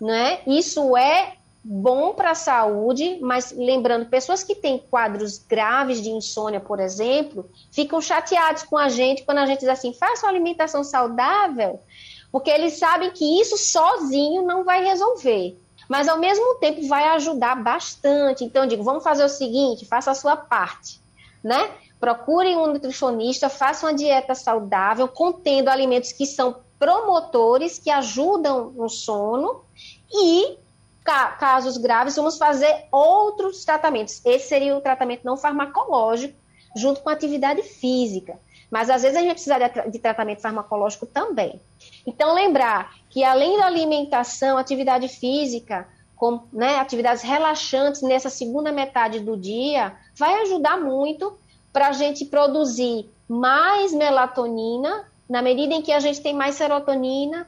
né? 0.00 0.40
Isso 0.46 0.96
é 0.96 1.34
bom 1.68 2.14
para 2.14 2.30
a 2.30 2.34
saúde, 2.34 3.18
mas 3.20 3.50
lembrando, 3.50 4.06
pessoas 4.06 4.44
que 4.44 4.54
têm 4.54 4.78
quadros 4.78 5.38
graves 5.38 6.00
de 6.00 6.10
insônia, 6.10 6.60
por 6.60 6.78
exemplo, 6.78 7.50
ficam 7.72 8.00
chateados 8.00 8.62
com 8.62 8.78
a 8.78 8.88
gente 8.88 9.24
quando 9.24 9.38
a 9.38 9.46
gente 9.46 9.60
diz 9.60 9.68
assim, 9.68 9.92
faça 9.92 10.26
uma 10.26 10.32
alimentação 10.32 10.84
saudável, 10.84 11.80
porque 12.30 12.50
eles 12.50 12.78
sabem 12.78 13.10
que 13.10 13.40
isso 13.40 13.56
sozinho 13.56 14.42
não 14.42 14.62
vai 14.62 14.84
resolver. 14.84 15.58
Mas 15.88 16.08
ao 16.08 16.18
mesmo 16.18 16.56
tempo 16.56 16.86
vai 16.88 17.04
ajudar 17.10 17.62
bastante. 17.62 18.44
Então, 18.44 18.64
eu 18.64 18.68
digo, 18.68 18.82
vamos 18.82 19.04
fazer 19.04 19.24
o 19.24 19.28
seguinte, 19.28 19.86
faça 19.86 20.10
a 20.10 20.14
sua 20.14 20.36
parte, 20.36 21.00
né? 21.42 21.70
Procurem 21.98 22.56
um 22.56 22.66
nutricionista, 22.66 23.48
façam 23.48 23.88
uma 23.88 23.96
dieta 23.96 24.34
saudável, 24.34 25.08
contendo 25.08 25.68
alimentos 25.68 26.12
que 26.12 26.26
são 26.26 26.56
promotores, 26.78 27.78
que 27.78 27.90
ajudam 27.90 28.70
no 28.70 28.88
sono, 28.88 29.62
e 30.12 30.58
casos 31.04 31.76
graves, 31.76 32.16
vamos 32.16 32.36
fazer 32.36 32.86
outros 32.90 33.64
tratamentos. 33.64 34.20
Esse 34.24 34.48
seria 34.48 34.76
o 34.76 34.80
tratamento 34.80 35.24
não 35.24 35.36
farmacológico, 35.36 36.34
junto 36.74 37.00
com 37.00 37.08
atividade 37.08 37.62
física. 37.62 38.38
Mas 38.70 38.90
às 38.90 39.02
vezes 39.02 39.16
a 39.16 39.20
gente 39.20 39.34
precisa 39.34 39.56
de 39.88 39.98
tratamento 39.98 40.42
farmacológico 40.42 41.06
também. 41.06 41.60
Então, 42.06 42.34
lembrar 42.34 42.94
que 43.08 43.22
além 43.22 43.56
da 43.56 43.66
alimentação, 43.66 44.58
atividade 44.58 45.08
física, 45.08 45.86
com 46.16 46.42
né, 46.52 46.78
atividades 46.78 47.22
relaxantes 47.22 48.02
nessa 48.02 48.28
segunda 48.28 48.72
metade 48.72 49.20
do 49.20 49.36
dia, 49.36 49.94
vai 50.16 50.42
ajudar 50.42 50.78
muito 50.78 51.38
para 51.72 51.88
a 51.88 51.92
gente 51.92 52.24
produzir 52.24 53.08
mais 53.28 53.92
melatonina, 53.92 55.06
na 55.28 55.42
medida 55.42 55.74
em 55.74 55.82
que 55.82 55.92
a 55.92 56.00
gente 56.00 56.20
tem 56.20 56.32
mais 56.34 56.54
serotonina, 56.54 57.46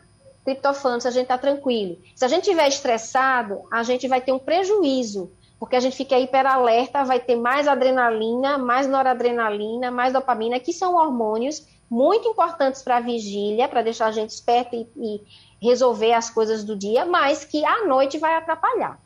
triptofano, 0.49 1.01
se 1.01 1.09
a 1.09 1.11
gente 1.11 1.25
está 1.25 1.37
tranquilo. 1.37 1.99
Se 2.15 2.25
a 2.25 2.29
gente 2.29 2.45
estiver 2.45 2.67
estressado, 2.67 3.63
a 3.71 3.83
gente 3.83 4.09
vai 4.09 4.21
ter 4.21 4.33
um 4.33 4.39
prejuízo, 4.39 5.31
porque 5.59 5.77
a 5.77 5.81
gente 5.81 5.97
fica 5.97 6.19
hiperalerta, 6.19 7.05
vai 7.05 7.21
ter 7.21 7.37
mais 7.37 7.69
adrenalina, 7.69 8.57
mais 8.57 8.87
noradrenalina, 8.87 9.91
mais 9.91 10.13
dopamina, 10.13 10.59
que 10.59 10.73
são 10.73 10.95
hormônios 10.95 11.67
muito 11.91 12.29
importantes 12.29 12.83
para 12.83 12.97
a 12.97 13.01
vigília, 13.01 13.69
para 13.69 13.83
deixar 13.83 14.07
a 14.07 14.13
gente 14.13 14.31
esperto 14.31 14.75
e, 14.75 14.89
e, 14.97 15.23
resolver 15.61 16.13
as 16.13 16.31
coisas 16.31 16.63
do 16.63 16.77
dia, 16.77 17.05
mas 17.05 17.45
que 17.45 17.65
à 17.65 17.85
noite 17.85 18.17
vai 18.17 18.35
atrapalhar. 18.35 18.99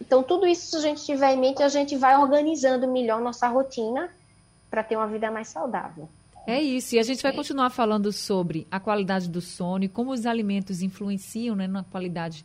Então, 0.00 0.22
tudo 0.22 0.46
isso, 0.46 0.70
se 0.70 0.76
a 0.76 0.80
gente 0.80 1.04
tiver 1.04 1.32
em 1.32 1.38
mente, 1.38 1.62
a 1.62 1.68
gente 1.68 1.96
vai 1.96 2.16
organizando 2.16 2.88
melhor 2.88 3.20
nossa 3.20 3.46
rotina 3.46 4.10
para 4.70 4.82
ter 4.82 4.96
uma 4.96 5.06
vida 5.06 5.30
mais 5.30 5.48
saudável. 5.48 6.08
É 6.46 6.60
isso, 6.60 6.96
e 6.96 6.98
a 6.98 7.02
gente 7.04 7.22
vai 7.22 7.32
continuar 7.32 7.70
falando 7.70 8.10
sobre 8.10 8.66
a 8.70 8.80
qualidade 8.80 9.28
do 9.28 9.40
sono 9.40 9.84
e 9.84 9.88
como 9.88 10.10
os 10.10 10.26
alimentos 10.26 10.82
influenciam 10.82 11.54
né, 11.54 11.68
na 11.68 11.84
qualidade 11.84 12.44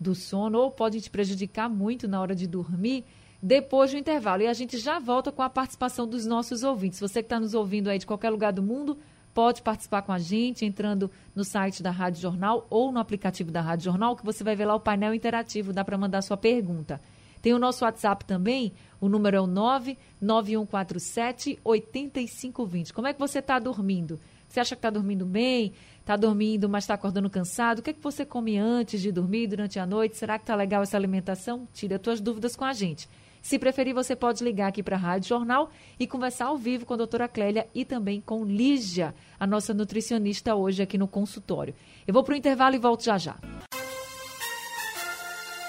do 0.00 0.14
sono 0.14 0.58
ou 0.58 0.70
podem 0.70 1.00
te 1.00 1.10
prejudicar 1.10 1.68
muito 1.68 2.08
na 2.08 2.20
hora 2.20 2.34
de 2.34 2.46
dormir 2.46 3.04
depois 3.42 3.90
do 3.90 3.98
intervalo. 3.98 4.42
E 4.42 4.46
a 4.46 4.54
gente 4.54 4.78
já 4.78 4.98
volta 4.98 5.30
com 5.30 5.42
a 5.42 5.50
participação 5.50 6.06
dos 6.06 6.24
nossos 6.24 6.62
ouvintes. 6.62 7.00
Você 7.00 7.22
que 7.22 7.26
está 7.26 7.38
nos 7.38 7.52
ouvindo 7.52 7.88
aí 7.88 7.98
de 7.98 8.06
qualquer 8.06 8.30
lugar 8.30 8.52
do 8.52 8.62
mundo, 8.62 8.96
pode 9.34 9.60
participar 9.60 10.00
com 10.00 10.12
a 10.12 10.18
gente 10.18 10.64
entrando 10.64 11.10
no 11.34 11.44
site 11.44 11.82
da 11.82 11.90
Rádio 11.90 12.22
Jornal 12.22 12.66
ou 12.70 12.90
no 12.90 12.98
aplicativo 12.98 13.50
da 13.50 13.60
Rádio 13.60 13.84
Jornal, 13.84 14.16
que 14.16 14.24
você 14.24 14.42
vai 14.42 14.56
ver 14.56 14.64
lá 14.64 14.74
o 14.74 14.80
painel 14.80 15.12
interativo, 15.12 15.72
dá 15.72 15.84
para 15.84 15.98
mandar 15.98 16.22
sua 16.22 16.36
pergunta. 16.36 16.98
Tem 17.44 17.52
o 17.52 17.58
nosso 17.58 17.84
WhatsApp 17.84 18.24
também, 18.24 18.72
o 18.98 19.06
número 19.06 19.36
é 19.36 19.40
o 19.42 19.46
99147 19.46 21.60
8520. 21.62 22.94
Como 22.94 23.06
é 23.06 23.12
que 23.12 23.20
você 23.20 23.40
está 23.40 23.58
dormindo? 23.58 24.18
Você 24.48 24.60
acha 24.60 24.74
que 24.74 24.78
está 24.78 24.88
dormindo 24.88 25.26
bem? 25.26 25.74
Está 26.00 26.16
dormindo, 26.16 26.70
mas 26.70 26.84
está 26.84 26.94
acordando 26.94 27.28
cansado? 27.28 27.80
O 27.80 27.82
que 27.82 27.90
é 27.90 27.92
que 27.92 28.00
você 28.00 28.24
come 28.24 28.56
antes 28.56 29.02
de 29.02 29.12
dormir, 29.12 29.46
durante 29.46 29.78
a 29.78 29.84
noite? 29.84 30.16
Será 30.16 30.38
que 30.38 30.44
está 30.44 30.54
legal 30.54 30.82
essa 30.82 30.96
alimentação? 30.96 31.68
Tira 31.74 31.96
as 31.96 32.00
tuas 32.00 32.18
dúvidas 32.18 32.56
com 32.56 32.64
a 32.64 32.72
gente. 32.72 33.06
Se 33.42 33.58
preferir, 33.58 33.92
você 33.92 34.16
pode 34.16 34.42
ligar 34.42 34.68
aqui 34.68 34.82
para 34.82 34.96
a 34.96 34.98
Rádio 34.98 35.28
Jornal 35.28 35.68
e 36.00 36.06
conversar 36.06 36.46
ao 36.46 36.56
vivo 36.56 36.86
com 36.86 36.94
a 36.94 36.96
doutora 36.96 37.28
Clélia 37.28 37.68
e 37.74 37.84
também 37.84 38.22
com 38.22 38.42
Lígia, 38.42 39.14
a 39.38 39.46
nossa 39.46 39.74
nutricionista 39.74 40.54
hoje 40.54 40.82
aqui 40.82 40.96
no 40.96 41.06
consultório. 41.06 41.74
Eu 42.06 42.14
vou 42.14 42.24
para 42.24 42.32
o 42.32 42.36
intervalo 42.38 42.74
e 42.74 42.78
volto 42.78 43.04
já 43.04 43.18
já. 43.18 43.36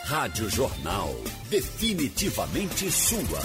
Rádio 0.05 0.49
Jornal, 0.51 1.15
definitivamente 1.49 2.91
sua. 2.91 3.39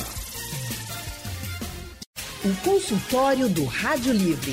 O 2.45 2.55
consultório 2.63 3.49
do 3.49 3.65
Rádio 3.65 4.13
Livre. 4.13 4.53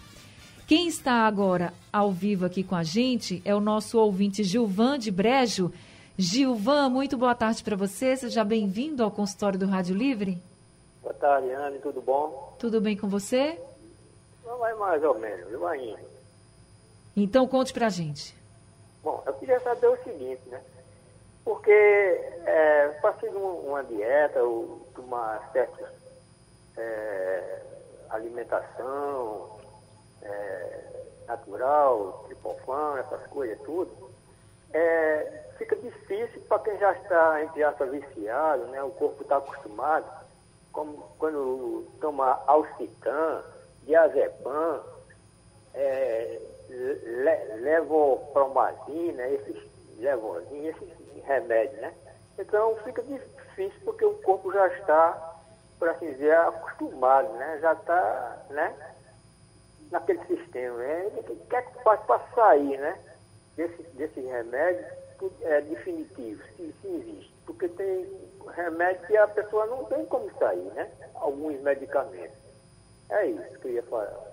Quem 0.69 0.87
está 0.87 1.27
agora 1.27 1.75
ao 1.93 2.13
vivo 2.13 2.47
aqui 2.47 2.63
com 2.63 2.77
a 2.77 2.85
gente 2.85 3.43
é 3.45 3.53
o 3.53 3.61
nosso 3.61 3.99
ouvinte 3.99 4.45
Gilvan 4.45 5.01
de 5.01 5.11
Brejo. 5.11 5.73
Gilvan, 6.17 6.91
muito 6.91 7.17
boa 7.17 7.35
tarde 7.35 7.61
para 7.65 7.75
você. 7.75 8.17
Seja 8.17 8.45
bem-vindo 8.45 9.03
ao 9.03 9.11
consultório 9.11 9.59
do 9.59 9.67
Rádio 9.67 9.97
Livre. 9.97 10.41
Boa 11.03 11.15
tarde, 11.15 11.51
Anne, 11.51 11.81
tudo 11.81 12.01
bom? 12.01 12.55
Tudo 12.61 12.81
bem 12.81 12.97
com 12.97 13.09
você? 13.09 13.59
Não 14.47 14.59
vai 14.59 14.75
mais 14.75 15.03
ou 15.03 15.19
menos, 15.19 15.51
eu 15.51 15.67
ainda. 15.67 15.99
Então 17.17 17.49
conte 17.49 17.73
pra 17.73 17.89
gente. 17.89 18.33
Bom, 19.03 19.25
eu 19.27 19.33
queria 19.33 19.59
saber 19.59 19.89
o 19.89 19.97
seguinte, 20.05 20.43
né? 20.47 20.61
Porque 21.45 21.71
é, 21.71 22.89
passei 23.03 23.29
uma 23.31 23.83
dieta, 23.85 24.43
ou 24.43 24.87
tomar 24.95 25.51
certa 25.53 25.93
é, 26.77 27.63
alimentação 28.11 29.59
é, 30.23 30.81
natural, 31.27 32.25
tripofano, 32.27 32.99
essas 32.99 33.27
coisas 33.29 33.59
tudo, 33.63 33.91
é, 34.73 35.43
fica 35.59 35.77
difícil 35.77 36.41
para 36.49 36.61
quem 36.61 36.79
já 36.79 36.93
está, 36.93 37.43
entre 37.43 37.63
aspas, 37.63 37.91
viciado, 37.91 38.65
né? 38.67 38.83
O 38.83 38.91
corpo 38.91 39.23
está 39.23 39.37
acostumado 39.37 40.07
como 40.73 41.05
quando 41.19 41.87
toma 42.01 42.43
Alcitan, 42.47 43.43
Diazepam, 43.85 44.81
é, 45.75 46.41
le, 46.69 47.57
levopromazina, 47.61 49.27
esses 49.29 49.57
levozinhos, 49.99 50.77
esses 50.77 51.02
remédios, 51.25 51.81
né? 51.81 51.93
Então 52.39 52.77
fica 52.85 53.03
difícil 53.03 53.81
porque 53.85 54.05
o 54.05 54.15
corpo 54.23 54.53
já 54.53 54.67
está, 54.69 55.37
por 55.79 55.89
assim 55.89 56.13
dizer, 56.13 56.35
acostumado, 56.37 57.33
né? 57.35 57.59
Já 57.61 57.73
está, 57.73 58.39
né? 58.51 58.75
Naquele 59.91 60.25
sistema, 60.27 60.79
né? 60.79 61.11
Ele 61.17 61.43
quer 61.49 61.67
que 61.67 61.83
faça 61.83 62.03
para 62.05 62.21
sair, 62.35 62.79
né? 62.79 62.99
Desse, 63.57 63.83
desse 63.95 64.21
remédio 64.21 64.87
é 65.43 65.61
definitivo, 65.61 66.43
se, 66.57 66.75
se 66.81 66.89
existe. 66.89 67.35
Porque 67.47 67.69
tem 67.69 68.11
remédio 68.57 69.07
que 69.07 69.17
a 69.17 69.29
pessoa 69.29 69.67
não 69.67 69.85
tem 69.85 70.05
como 70.07 70.31
sair, 70.39 70.71
né? 70.75 70.91
Alguns 71.15 71.61
medicamentos. 71.61 72.39
É 73.11 73.27
isso 73.27 73.59
que 73.61 73.69
eu 73.69 73.73
ia 73.73 73.83
falar. 73.85 74.32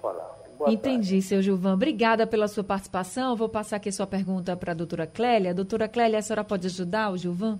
Falar. 0.00 0.38
Entendi, 0.68 1.10
tarde. 1.10 1.22
seu 1.22 1.42
Gilvan. 1.42 1.74
Obrigada 1.74 2.26
pela 2.26 2.46
sua 2.46 2.62
participação. 2.62 3.34
vou 3.34 3.48
passar 3.48 3.76
aqui 3.76 3.90
sua 3.90 4.06
pergunta 4.06 4.56
para 4.56 4.72
a 4.72 4.74
doutora 4.74 5.06
Clélia. 5.06 5.54
Doutora 5.54 5.88
Clélia, 5.88 6.18
a 6.18 6.22
senhora 6.22 6.44
pode 6.44 6.66
ajudar 6.66 7.10
o 7.10 7.16
Gilvan? 7.16 7.58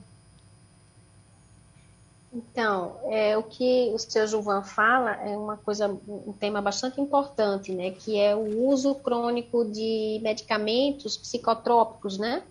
Então, 2.32 2.96
é, 3.06 3.36
o 3.36 3.42
que 3.42 3.90
o 3.92 3.98
seu 3.98 4.26
Gilvan 4.26 4.62
fala 4.62 5.12
é 5.16 5.36
uma 5.36 5.56
coisa, 5.56 5.88
um 5.88 6.32
tema 6.32 6.62
bastante 6.62 7.00
importante, 7.00 7.72
né? 7.72 7.90
Que 7.90 8.20
é 8.20 8.36
o 8.36 8.68
uso 8.68 8.94
crônico 8.94 9.64
de 9.64 10.20
medicamentos 10.22 11.16
psicotrópicos, 11.16 12.18
né? 12.18 12.42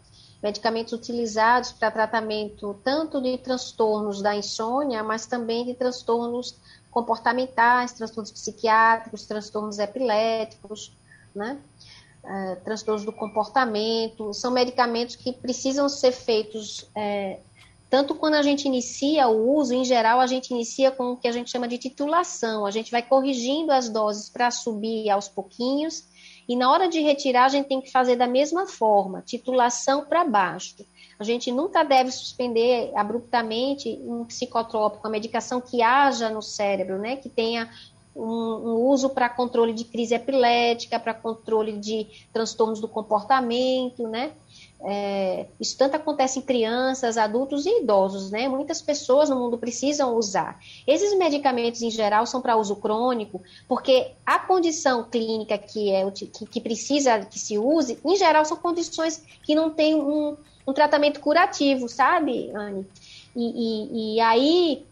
medicamentos 0.42 0.94
utilizados 0.94 1.72
para 1.72 1.92
tratamento 1.92 2.74
tanto 2.84 3.22
de 3.22 3.38
transtornos 3.38 4.22
da 4.22 4.36
insônia, 4.36 5.04
mas 5.04 5.26
também 5.26 5.66
de 5.66 5.74
transtornos 5.74 6.56
comportamentais, 6.92 7.94
transtornos 7.94 8.32
psiquiátricos, 8.32 9.26
transtornos 9.26 9.80
epiléticos, 9.80 10.94
né? 11.36 11.60
É, 12.24 12.56
transtornos 12.56 13.06
do 13.06 13.14
comportamento. 13.14 14.34
São 14.34 14.52
medicamentos 14.52 15.16
que 15.16 15.32
precisam 15.32 15.88
ser 15.88 16.12
feitos 16.12 16.90
é, 16.96 17.40
tanto 17.90 18.14
quando 18.14 18.36
a 18.36 18.44
gente 18.44 18.68
inicia 18.68 19.28
o 19.28 19.56
uso, 19.56 19.74
em 19.74 19.84
geral, 19.84 20.20
a 20.20 20.28
gente 20.28 20.52
inicia 20.52 20.92
com 20.92 21.14
o 21.14 21.18
que 21.18 21.28
a 21.28 21.32
gente 21.32 21.50
chama 21.50 21.68
de 21.68 21.80
titulação. 21.80 22.66
A 22.66 22.72
gente 22.72 22.92
vai 22.92 23.02
corrigindo 23.02 23.72
as 23.72 23.90
doses 23.90 24.30
para 24.30 24.52
subir 24.52 25.10
aos 25.10 25.28
pouquinhos 25.28 26.04
e 26.48 26.56
na 26.56 26.72
hora 26.72 26.88
de 26.88 27.00
retirar, 27.00 27.46
a 27.46 27.50
gente 27.50 27.68
tem 27.68 27.82
que 27.82 27.92
fazer 27.92 28.16
da 28.16 28.28
mesma 28.28 28.68
forma, 28.68 29.22
titulação 29.22 30.06
para 30.06 30.24
baixo. 30.24 30.76
A 31.20 31.24
gente 31.26 31.52
nunca 31.52 31.84
deve 31.84 32.12
suspender 32.12 32.94
abruptamente 32.96 34.00
um 34.04 34.24
psicotrópico, 34.24 35.06
uma 35.06 35.12
medicação 35.12 35.60
que 35.60 35.82
haja 35.82 36.30
no 36.30 36.42
cérebro, 36.42 36.98
né, 36.98 37.18
que 37.18 37.28
tenha 37.28 37.70
um, 38.16 38.24
um 38.24 38.76
uso 38.88 39.10
para 39.10 39.30
controle 39.30 39.74
de 39.74 39.84
crise 39.84 40.16
epilética, 40.16 41.00
para 41.00 41.14
controle 41.14 41.74
de 41.78 42.08
transtornos 42.34 42.80
do 42.80 42.88
comportamento, 42.88 44.08
né? 44.08 44.32
É, 44.82 45.46
isso 45.60 45.78
tanto 45.78 45.96
acontece 45.96 46.40
em 46.40 46.42
crianças, 46.42 47.18
adultos 47.18 47.66
e 47.66 47.82
idosos, 47.82 48.32
né? 48.32 48.48
Muitas 48.48 48.82
pessoas 48.82 49.30
no 49.30 49.38
mundo 49.38 49.58
precisam 49.58 50.16
usar. 50.16 50.60
Esses 50.88 51.18
medicamentos, 51.18 51.82
em 51.82 51.92
geral, 51.92 52.26
são 52.26 52.42
para 52.42 52.56
uso 52.56 52.78
crônico, 52.78 53.42
porque 53.68 54.12
a 54.26 54.40
condição 54.40 55.04
clínica 55.04 55.58
que, 55.58 55.92
é, 55.92 56.10
que, 56.12 56.28
que 56.28 56.62
precisa 56.62 57.20
que 57.20 57.38
se 57.38 57.58
use, 57.58 58.00
em 58.04 58.16
geral, 58.16 58.46
são 58.46 58.58
condições 58.58 59.22
que 59.44 59.54
não 59.54 59.70
têm 59.70 59.96
um, 59.96 60.38
um 60.70 60.74
tratamento 60.74 61.20
curativo, 61.20 61.90
sabe, 61.90 62.52
Anne? 62.54 62.86
E, 63.36 63.44
e, 63.44 64.16
e 64.16 64.20
aí 64.22 64.86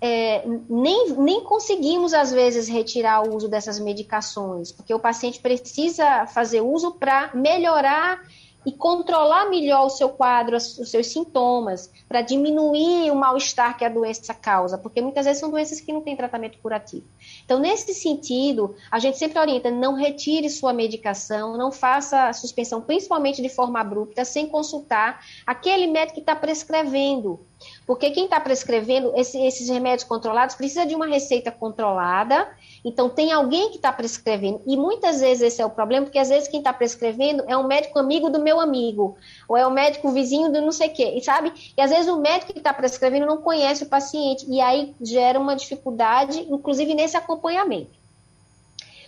é, 0.00 0.42
nem, 0.68 1.12
nem 1.12 1.40
conseguimos, 1.42 2.14
às 2.14 2.32
vezes, 2.32 2.68
retirar 2.68 3.22
o 3.26 3.34
uso 3.34 3.48
dessas 3.48 3.78
medicações, 3.78 4.72
porque 4.72 4.94
o 4.94 4.98
paciente 4.98 5.40
precisa 5.40 6.26
fazer 6.26 6.62
uso 6.62 6.92
para 6.92 7.30
melhorar 7.34 8.20
e 8.64 8.72
controlar 8.72 9.48
melhor 9.48 9.86
o 9.86 9.90
seu 9.90 10.10
quadro, 10.10 10.56
os 10.56 10.90
seus 10.90 11.06
sintomas, 11.06 11.90
para 12.08 12.20
diminuir 12.20 13.10
o 13.10 13.14
mal-estar 13.14 13.76
que 13.76 13.84
a 13.84 13.88
doença 13.88 14.34
causa, 14.34 14.76
porque 14.76 15.00
muitas 15.00 15.24
vezes 15.24 15.40
são 15.40 15.50
doenças 15.50 15.80
que 15.80 15.92
não 15.92 16.02
têm 16.02 16.16
tratamento 16.16 16.58
curativo. 16.58 17.06
Então, 17.44 17.58
nesse 17.58 17.94
sentido, 17.94 18.74
a 18.90 18.98
gente 18.98 19.18
sempre 19.18 19.38
orienta: 19.38 19.70
não 19.70 19.94
retire 19.94 20.48
sua 20.50 20.72
medicação, 20.72 21.56
não 21.56 21.72
faça 21.72 22.28
a 22.28 22.32
suspensão, 22.32 22.80
principalmente 22.80 23.40
de 23.42 23.48
forma 23.48 23.80
abrupta, 23.80 24.24
sem 24.24 24.46
consultar 24.46 25.24
aquele 25.46 25.86
médico 25.86 26.14
que 26.14 26.20
está 26.20 26.36
prescrevendo. 26.36 27.40
Porque 27.90 28.12
quem 28.12 28.26
está 28.26 28.38
prescrevendo 28.38 29.12
esse, 29.16 29.36
esses 29.44 29.68
remédios 29.68 30.04
controlados 30.04 30.54
precisa 30.54 30.86
de 30.86 30.94
uma 30.94 31.08
receita 31.08 31.50
controlada. 31.50 32.48
Então, 32.84 33.08
tem 33.08 33.32
alguém 33.32 33.70
que 33.70 33.78
está 33.78 33.92
prescrevendo. 33.92 34.62
E 34.64 34.76
muitas 34.76 35.20
vezes 35.20 35.42
esse 35.42 35.60
é 35.60 35.66
o 35.66 35.70
problema, 35.70 36.06
porque 36.06 36.20
às 36.20 36.28
vezes 36.28 36.46
quem 36.46 36.60
está 36.60 36.72
prescrevendo 36.72 37.42
é 37.48 37.56
um 37.56 37.66
médico 37.66 37.98
amigo 37.98 38.30
do 38.30 38.38
meu 38.38 38.60
amigo, 38.60 39.16
ou 39.48 39.56
é 39.56 39.66
o 39.66 39.70
um 39.70 39.72
médico 39.72 40.08
vizinho 40.12 40.52
do 40.52 40.60
não 40.60 40.70
sei 40.70 40.86
o 40.86 40.92
quê, 40.92 41.14
e 41.16 41.20
sabe? 41.20 41.52
E 41.76 41.82
às 41.82 41.90
vezes 41.90 42.06
o 42.06 42.20
médico 42.20 42.52
que 42.52 42.60
está 42.60 42.72
prescrevendo 42.72 43.26
não 43.26 43.38
conhece 43.38 43.82
o 43.82 43.88
paciente, 43.88 44.46
e 44.48 44.60
aí 44.60 44.94
gera 45.00 45.40
uma 45.40 45.56
dificuldade, 45.56 46.46
inclusive 46.48 46.94
nesse 46.94 47.16
acompanhamento. 47.16 47.99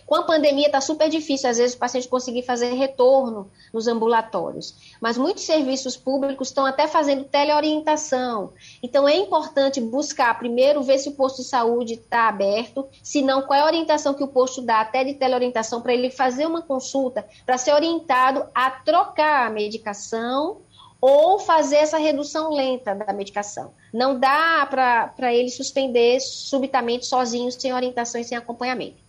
Com 0.05 0.15
a 0.15 0.23
pandemia 0.23 0.67
está 0.67 0.81
super 0.81 1.09
difícil, 1.09 1.49
às 1.49 1.57
vezes, 1.57 1.75
o 1.75 1.79
paciente 1.79 2.07
conseguir 2.07 2.43
fazer 2.43 2.73
retorno 2.73 3.49
nos 3.73 3.87
ambulatórios. 3.87 4.75
Mas 4.99 5.17
muitos 5.17 5.43
serviços 5.43 5.95
públicos 5.95 6.49
estão 6.49 6.65
até 6.65 6.87
fazendo 6.87 7.23
teleorientação. 7.23 8.53
Então, 8.81 9.07
é 9.07 9.15
importante 9.15 9.79
buscar, 9.79 10.37
primeiro, 10.37 10.83
ver 10.83 10.97
se 10.97 11.09
o 11.09 11.13
posto 11.13 11.41
de 11.41 11.47
saúde 11.47 11.93
está 11.93 12.27
aberto, 12.27 12.87
se 13.01 13.21
não, 13.21 13.41
qual 13.41 13.59
é 13.59 13.61
a 13.61 13.65
orientação 13.65 14.13
que 14.13 14.23
o 14.23 14.27
posto 14.27 14.61
dá 14.61 14.81
até 14.81 15.03
de 15.03 15.13
teleorientação 15.13 15.81
para 15.81 15.93
ele 15.93 16.09
fazer 16.09 16.45
uma 16.45 16.61
consulta, 16.61 17.25
para 17.45 17.57
ser 17.57 17.73
orientado 17.73 18.45
a 18.53 18.71
trocar 18.71 19.47
a 19.47 19.49
medicação 19.49 20.61
ou 20.99 21.37
fazer 21.37 21.77
essa 21.77 21.97
redução 21.97 22.53
lenta 22.53 22.95
da 22.95 23.11
medicação. 23.11 23.73
Não 23.93 24.17
dá 24.17 24.65
para 24.69 25.33
ele 25.33 25.49
suspender 25.49 26.21
subitamente 26.21 27.05
sozinho, 27.05 27.51
sem 27.51 27.73
orientação 27.73 28.21
e 28.21 28.23
sem 28.23 28.37
acompanhamento 28.37 29.03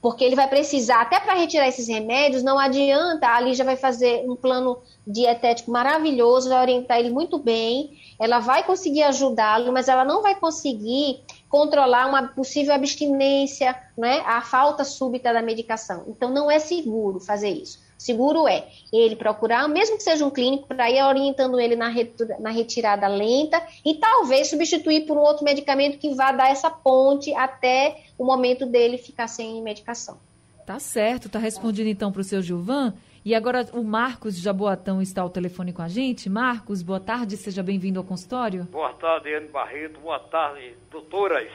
porque 0.00 0.24
ele 0.24 0.36
vai 0.36 0.48
precisar, 0.48 1.00
até 1.00 1.18
para 1.18 1.34
retirar 1.34 1.68
esses 1.68 1.88
remédios, 1.88 2.42
não 2.42 2.58
adianta, 2.58 3.28
a 3.28 3.40
Lígia 3.40 3.64
vai 3.64 3.76
fazer 3.76 4.28
um 4.28 4.36
plano 4.36 4.78
dietético 5.06 5.70
maravilhoso, 5.70 6.48
vai 6.48 6.60
orientar 6.60 6.98
ele 6.98 7.10
muito 7.10 7.38
bem, 7.38 7.98
ela 8.18 8.38
vai 8.38 8.62
conseguir 8.62 9.02
ajudá-lo, 9.02 9.72
mas 9.72 9.88
ela 9.88 10.04
não 10.04 10.22
vai 10.22 10.34
conseguir 10.34 11.22
controlar 11.48 12.06
uma 12.06 12.28
possível 12.28 12.74
abstinência, 12.74 13.76
né, 13.96 14.22
a 14.26 14.40
falta 14.42 14.84
súbita 14.84 15.32
da 15.32 15.42
medicação. 15.42 16.04
Então, 16.08 16.30
não 16.30 16.50
é 16.50 16.58
seguro 16.58 17.20
fazer 17.20 17.50
isso. 17.50 17.85
Seguro 17.98 18.46
é 18.46 18.66
ele 18.92 19.16
procurar, 19.16 19.66
mesmo 19.68 19.96
que 19.96 20.02
seja 20.02 20.24
um 20.24 20.30
clínico, 20.30 20.68
para 20.68 20.90
ir 20.90 21.02
orientando 21.02 21.58
ele 21.58 21.76
na, 21.76 21.92
na 22.38 22.50
retirada 22.50 23.08
lenta 23.08 23.62
e 23.84 23.94
talvez 23.94 24.48
substituir 24.48 25.06
por 25.06 25.16
um 25.16 25.20
outro 25.20 25.44
medicamento 25.44 25.98
que 25.98 26.14
vá 26.14 26.32
dar 26.32 26.50
essa 26.50 26.70
ponte 26.70 27.34
até 27.34 28.04
o 28.18 28.24
momento 28.24 28.66
dele 28.66 28.98
ficar 28.98 29.28
sem 29.28 29.62
medicação. 29.62 30.18
Tá 30.66 30.78
certo, 30.78 31.28
tá 31.28 31.38
respondido 31.38 31.88
então 31.88 32.10
para 32.10 32.20
o 32.20 32.24
seu 32.24 32.42
Gilvan. 32.42 32.92
E 33.24 33.34
agora 33.34 33.66
o 33.72 33.82
Marcos 33.82 34.36
de 34.36 34.42
Jaboatão 34.42 35.02
está 35.02 35.22
ao 35.22 35.30
telefone 35.30 35.72
com 35.72 35.82
a 35.82 35.88
gente. 35.88 36.30
Marcos, 36.30 36.80
boa 36.80 37.00
tarde, 37.00 37.36
seja 37.36 37.60
bem-vindo 37.60 37.98
ao 37.98 38.04
consultório. 38.04 38.64
Boa 38.64 38.92
tarde, 38.92 39.34
Anne 39.34 39.48
Barreto. 39.48 39.98
Boa 39.98 40.20
tarde, 40.20 40.74
doutoras. 40.90 41.50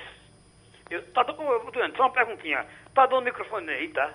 Eu, 0.89 1.01
tá, 1.13 1.25
só 1.25 2.03
uma 2.03 2.09
perguntinha. 2.09 2.65
Tá 2.93 3.05
dando 3.05 3.23
microfone 3.23 3.69
aí, 3.69 3.87
tá? 3.87 4.13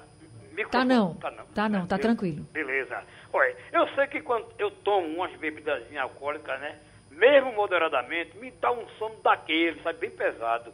Microfone. 0.57 0.71
Tá 0.71 0.85
não. 0.85 1.14
Tá 1.14 1.31
não. 1.31 1.47
Tá 1.47 1.69
não, 1.69 1.87
tá 1.87 1.99
tranquilo. 1.99 2.45
Beleza. 2.53 3.05
Olha, 3.33 3.55
eu 3.73 3.87
sei 3.95 4.07
que 4.07 4.23
quando 4.23 4.47
eu 4.59 4.71
tomo 4.71 5.07
umas 5.07 5.31
bebidas 5.37 5.85
alcoólicas, 5.97 6.59
né? 6.61 6.79
Mesmo 7.11 7.53
moderadamente, 7.53 8.37
me 8.38 8.51
dá 8.51 8.73
um 8.73 8.88
sono 8.99 9.16
daquele, 9.23 9.81
sabe, 9.83 9.99
bem 10.01 10.11
pesado. 10.11 10.73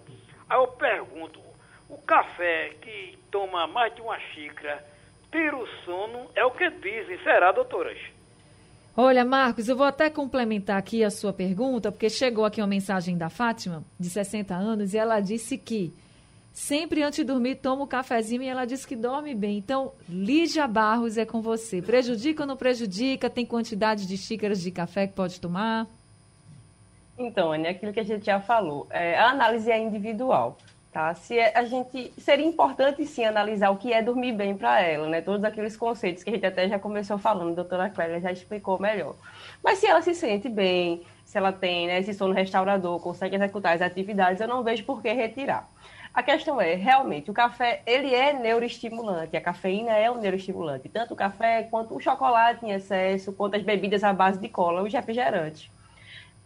Aí 0.48 0.58
eu 0.58 0.68
pergunto, 0.68 1.40
o 1.88 1.98
café 1.98 2.70
que 2.80 3.18
toma 3.30 3.66
mais 3.66 3.94
de 3.94 4.00
uma 4.00 4.18
xícara 4.18 4.84
tira 5.30 5.56
o 5.56 5.66
sono, 5.84 6.30
é 6.34 6.44
o 6.44 6.50
que 6.50 6.68
dizem, 6.70 7.18
será, 7.22 7.52
doutoras? 7.52 7.98
Olha, 8.96 9.24
Marcos, 9.24 9.68
eu 9.68 9.76
vou 9.76 9.86
até 9.86 10.10
complementar 10.10 10.76
aqui 10.76 11.02
a 11.02 11.10
sua 11.10 11.32
pergunta, 11.32 11.90
porque 11.90 12.10
chegou 12.10 12.44
aqui 12.44 12.60
uma 12.60 12.66
mensagem 12.66 13.16
da 13.16 13.30
Fátima, 13.30 13.82
de 13.98 14.10
60 14.10 14.54
anos, 14.54 14.92
e 14.92 14.98
ela 14.98 15.20
disse 15.20 15.56
que 15.56 15.94
Sempre 16.52 17.02
antes 17.02 17.16
de 17.16 17.24
dormir, 17.24 17.56
toma 17.56 17.84
um 17.84 17.86
cafezinho 17.86 18.42
e 18.42 18.46
ela 18.46 18.66
diz 18.66 18.84
que 18.84 18.94
dorme 18.94 19.34
bem. 19.34 19.56
Então, 19.56 19.92
Lígia 20.08 20.66
Barros 20.66 21.16
é 21.16 21.24
com 21.24 21.40
você. 21.40 21.80
Prejudica 21.80 22.42
ou 22.42 22.46
não 22.46 22.56
prejudica? 22.56 23.30
Tem 23.30 23.46
quantidade 23.46 24.06
de 24.06 24.18
xícaras 24.18 24.60
de 24.60 24.70
café 24.70 25.06
que 25.06 25.14
pode 25.14 25.40
tomar? 25.40 25.86
Então, 27.16 27.52
Anne, 27.52 27.68
aquilo 27.68 27.92
que 27.92 28.00
a 28.00 28.04
gente 28.04 28.26
já 28.26 28.38
falou, 28.40 28.86
é, 28.90 29.16
a 29.18 29.30
análise 29.30 29.70
é 29.70 29.78
individual. 29.78 30.58
Tá? 30.92 31.14
Se 31.14 31.38
é, 31.38 31.56
a 31.56 31.64
gente 31.64 32.12
seria 32.18 32.44
importante 32.44 33.06
sim 33.06 33.24
analisar 33.24 33.70
o 33.70 33.78
que 33.78 33.90
é 33.90 34.02
dormir 34.02 34.32
bem 34.32 34.54
para 34.54 34.82
ela, 34.82 35.08
né? 35.08 35.22
Todos 35.22 35.42
aqueles 35.42 35.74
conceitos 35.74 36.22
que 36.22 36.28
a 36.28 36.34
gente 36.34 36.44
até 36.44 36.68
já 36.68 36.78
começou 36.78 37.16
falando, 37.16 37.52
a 37.52 37.54
doutora 37.54 37.88
Clélia 37.88 38.20
já 38.20 38.30
explicou 38.30 38.78
melhor. 38.78 39.14
Mas 39.64 39.78
se 39.78 39.86
ela 39.86 40.02
se 40.02 40.14
sente 40.14 40.50
bem, 40.50 41.02
se 41.24 41.38
ela 41.38 41.50
tem 41.50 41.86
né, 41.86 42.00
esse 42.00 42.12
sono 42.12 42.34
restaurador, 42.34 43.00
consegue 43.00 43.36
executar 43.36 43.74
as 43.74 43.80
atividades, 43.80 44.38
eu 44.38 44.46
não 44.46 44.62
vejo 44.62 44.84
por 44.84 45.00
que 45.00 45.10
retirar. 45.10 45.66
A 46.14 46.22
questão 46.22 46.60
é, 46.60 46.74
realmente, 46.74 47.30
o 47.30 47.34
café, 47.34 47.80
ele 47.86 48.14
é 48.14 48.34
neuroestimulante, 48.34 49.34
a 49.34 49.40
cafeína 49.40 49.92
é 49.92 50.10
um 50.10 50.20
neuroestimulante, 50.20 50.88
tanto 50.90 51.14
o 51.14 51.16
café 51.16 51.62
quanto 51.70 51.96
o 51.96 52.00
chocolate 52.00 52.66
em 52.66 52.70
excesso, 52.70 53.32
quanto 53.32 53.56
as 53.56 53.62
bebidas 53.62 54.04
à 54.04 54.12
base 54.12 54.38
de 54.38 54.48
cola, 54.48 54.82
os 54.82 54.92
refrigerantes. 54.92 55.70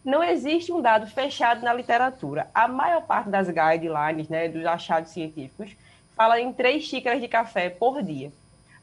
Não 0.05 0.23
existe 0.23 0.71
um 0.71 0.81
dado 0.81 1.05
fechado 1.07 1.65
na 1.65 1.73
literatura. 1.73 2.47
A 2.53 2.65
maior 2.65 3.01
parte 3.01 3.29
das 3.29 3.49
guidelines, 3.49 4.29
né, 4.29 4.47
dos 4.47 4.65
achados 4.65 5.11
científicos, 5.11 5.75
fala 6.15 6.39
em 6.39 6.53
três 6.53 6.83
xícaras 6.83 7.19
de 7.19 7.27
café 7.27 7.69
por 7.69 8.01
dia. 8.01 8.31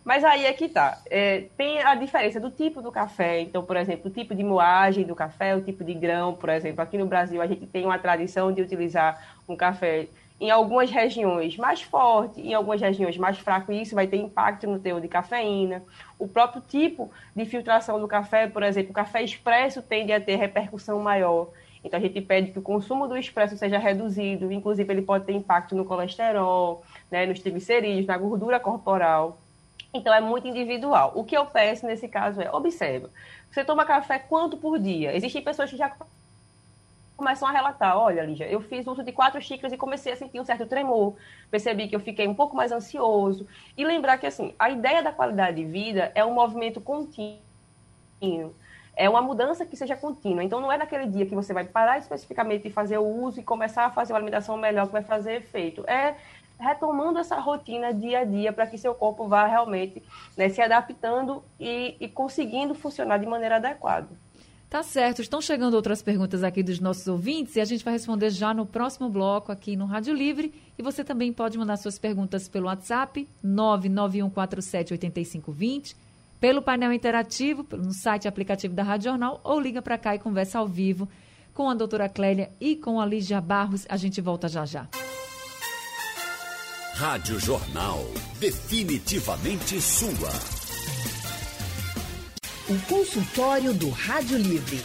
Mas 0.04 0.22
aí 0.22 0.44
é 0.44 0.52
que 0.52 0.68
tá. 0.68 0.98
É, 1.10 1.46
tem 1.56 1.80
a 1.82 1.94
diferença 1.94 2.38
do 2.38 2.50
tipo 2.50 2.82
do 2.82 2.92
café. 2.92 3.40
Então, 3.40 3.64
por 3.64 3.74
exemplo, 3.74 4.10
o 4.10 4.12
tipo 4.12 4.34
de 4.34 4.44
moagem 4.44 5.04
do 5.04 5.14
café, 5.14 5.56
o 5.56 5.62
tipo 5.62 5.82
de 5.82 5.94
grão, 5.94 6.34
por 6.34 6.50
exemplo. 6.50 6.82
Aqui 6.82 6.98
no 6.98 7.06
Brasil, 7.06 7.40
a 7.40 7.46
gente 7.46 7.64
tem 7.66 7.86
uma 7.86 7.98
tradição 7.98 8.52
de 8.52 8.60
utilizar 8.60 9.38
um 9.48 9.56
café 9.56 10.08
em 10.40 10.50
algumas 10.50 10.90
regiões 10.90 11.56
mais 11.56 11.80
forte, 11.82 12.40
em 12.40 12.54
algumas 12.54 12.80
regiões 12.80 13.16
mais 13.16 13.38
fraco, 13.38 13.72
e 13.72 13.80
isso 13.80 13.94
vai 13.94 14.06
ter 14.06 14.16
impacto 14.16 14.66
no 14.66 14.78
teor 14.78 15.00
de 15.00 15.08
cafeína. 15.08 15.82
O 16.18 16.26
próprio 16.26 16.60
tipo 16.60 17.10
de 17.34 17.44
filtração 17.44 18.00
do 18.00 18.08
café, 18.08 18.48
por 18.48 18.62
exemplo, 18.62 18.90
o 18.90 18.94
café 18.94 19.22
expresso 19.22 19.80
tende 19.80 20.12
a 20.12 20.20
ter 20.20 20.36
repercussão 20.36 20.98
maior. 21.00 21.48
Então 21.84 21.98
a 21.98 22.02
gente 22.02 22.20
pede 22.20 22.50
que 22.50 22.58
o 22.58 22.62
consumo 22.62 23.06
do 23.06 23.16
expresso 23.16 23.56
seja 23.56 23.78
reduzido, 23.78 24.50
inclusive 24.50 24.90
ele 24.92 25.02
pode 25.02 25.24
ter 25.24 25.32
impacto 25.32 25.76
no 25.76 25.84
colesterol, 25.84 26.82
né, 27.10 27.26
nos 27.26 27.40
triglicerídeos, 27.40 28.06
na 28.06 28.16
gordura 28.16 28.58
corporal. 28.58 29.38
Então 29.92 30.12
é 30.12 30.20
muito 30.20 30.48
individual. 30.48 31.12
O 31.14 31.22
que 31.22 31.36
eu 31.36 31.46
peço 31.46 31.86
nesse 31.86 32.08
caso 32.08 32.40
é, 32.40 32.50
observa, 32.50 33.10
você 33.50 33.62
toma 33.62 33.84
café 33.84 34.18
quanto 34.18 34.56
por 34.56 34.78
dia? 34.78 35.14
Existem 35.14 35.42
pessoas 35.42 35.70
que 35.70 35.76
já 35.76 35.94
começam 37.16 37.48
a 37.48 37.52
relatar, 37.52 37.96
olha, 37.96 38.22
Lígia, 38.22 38.46
eu 38.46 38.60
fiz 38.60 38.86
uso 38.86 39.02
de 39.02 39.12
quatro 39.12 39.40
xícaras 39.40 39.72
e 39.72 39.76
comecei 39.76 40.12
a 40.12 40.16
sentir 40.16 40.40
um 40.40 40.44
certo 40.44 40.66
tremor, 40.66 41.14
percebi 41.50 41.88
que 41.88 41.94
eu 41.94 42.00
fiquei 42.00 42.26
um 42.26 42.34
pouco 42.34 42.56
mais 42.56 42.72
ansioso, 42.72 43.46
e 43.76 43.84
lembrar 43.84 44.18
que, 44.18 44.26
assim, 44.26 44.54
a 44.58 44.70
ideia 44.70 45.02
da 45.02 45.12
qualidade 45.12 45.56
de 45.56 45.64
vida 45.64 46.10
é 46.14 46.24
um 46.24 46.34
movimento 46.34 46.80
contínuo, 46.80 47.40
é 48.96 49.08
uma 49.08 49.22
mudança 49.22 49.64
que 49.64 49.76
seja 49.76 49.96
contínua, 49.96 50.42
então 50.42 50.60
não 50.60 50.70
é 50.70 50.76
naquele 50.76 51.06
dia 51.06 51.26
que 51.26 51.34
você 51.34 51.52
vai 51.52 51.64
parar 51.64 51.98
especificamente 51.98 52.62
de 52.62 52.70
fazer 52.70 52.98
o 52.98 53.06
uso 53.06 53.40
e 53.40 53.42
começar 53.42 53.86
a 53.86 53.90
fazer 53.90 54.12
uma 54.12 54.18
alimentação 54.18 54.56
melhor 54.56 54.86
que 54.86 54.92
vai 54.92 55.02
fazer 55.02 55.34
efeito, 55.36 55.84
é 55.88 56.14
retomando 56.58 57.18
essa 57.18 57.38
rotina 57.38 57.92
dia 57.92 58.20
a 58.20 58.24
dia 58.24 58.52
para 58.52 58.66
que 58.66 58.78
seu 58.78 58.94
corpo 58.94 59.26
vá 59.26 59.46
realmente 59.46 60.02
né, 60.36 60.48
se 60.48 60.62
adaptando 60.62 61.44
e, 61.58 61.96
e 62.00 62.08
conseguindo 62.08 62.74
funcionar 62.74 63.18
de 63.18 63.26
maneira 63.26 63.56
adequada. 63.56 64.08
Tá 64.74 64.82
certo. 64.82 65.22
Estão 65.22 65.40
chegando 65.40 65.74
outras 65.74 66.02
perguntas 66.02 66.42
aqui 66.42 66.60
dos 66.60 66.80
nossos 66.80 67.06
ouvintes 67.06 67.54
e 67.54 67.60
a 67.60 67.64
gente 67.64 67.84
vai 67.84 67.94
responder 67.94 68.30
já 68.30 68.52
no 68.52 68.66
próximo 68.66 69.08
bloco 69.08 69.52
aqui 69.52 69.76
no 69.76 69.86
Rádio 69.86 70.12
Livre. 70.12 70.52
E 70.76 70.82
você 70.82 71.04
também 71.04 71.32
pode 71.32 71.56
mandar 71.56 71.76
suas 71.76 71.96
perguntas 71.96 72.48
pelo 72.48 72.66
WhatsApp 72.66 73.28
991478520, 73.44 75.94
pelo 76.40 76.60
painel 76.60 76.92
interativo, 76.92 77.64
no 77.70 77.92
site 77.92 78.26
aplicativo 78.26 78.74
da 78.74 78.82
Rádio 78.82 79.12
Jornal 79.12 79.40
ou 79.44 79.60
liga 79.60 79.80
para 79.80 79.96
cá 79.96 80.16
e 80.16 80.18
conversa 80.18 80.58
ao 80.58 80.66
vivo 80.66 81.08
com 81.54 81.70
a 81.70 81.74
doutora 81.74 82.08
Clélia 82.08 82.50
e 82.60 82.74
com 82.74 83.00
a 83.00 83.06
Lígia 83.06 83.40
Barros. 83.40 83.86
A 83.88 83.96
gente 83.96 84.20
volta 84.20 84.48
já 84.48 84.66
já. 84.66 84.88
Rádio 86.94 87.38
Jornal. 87.38 88.04
Definitivamente 88.40 89.80
sua. 89.80 90.63
O 92.66 92.78
consultório 92.86 93.74
do 93.74 93.90
Rádio 93.90 94.38
Livre. 94.38 94.78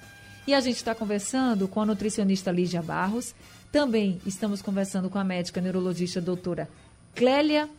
E 0.48 0.54
a 0.54 0.62
gente 0.62 0.78
está 0.78 0.96
conversando 0.96 1.68
com 1.68 1.82
a 1.82 1.86
nutricionista 1.86 2.52
Lígia 2.52 2.82
Barros. 2.82 3.36
Também 3.70 4.22
estamos 4.26 4.62
conversando 4.62 5.10
com 5.10 5.20
a 5.20 5.26
médica 5.26 5.60
neurologista 5.60 6.22
doutora 6.22 6.70
Clélia 7.16 7.70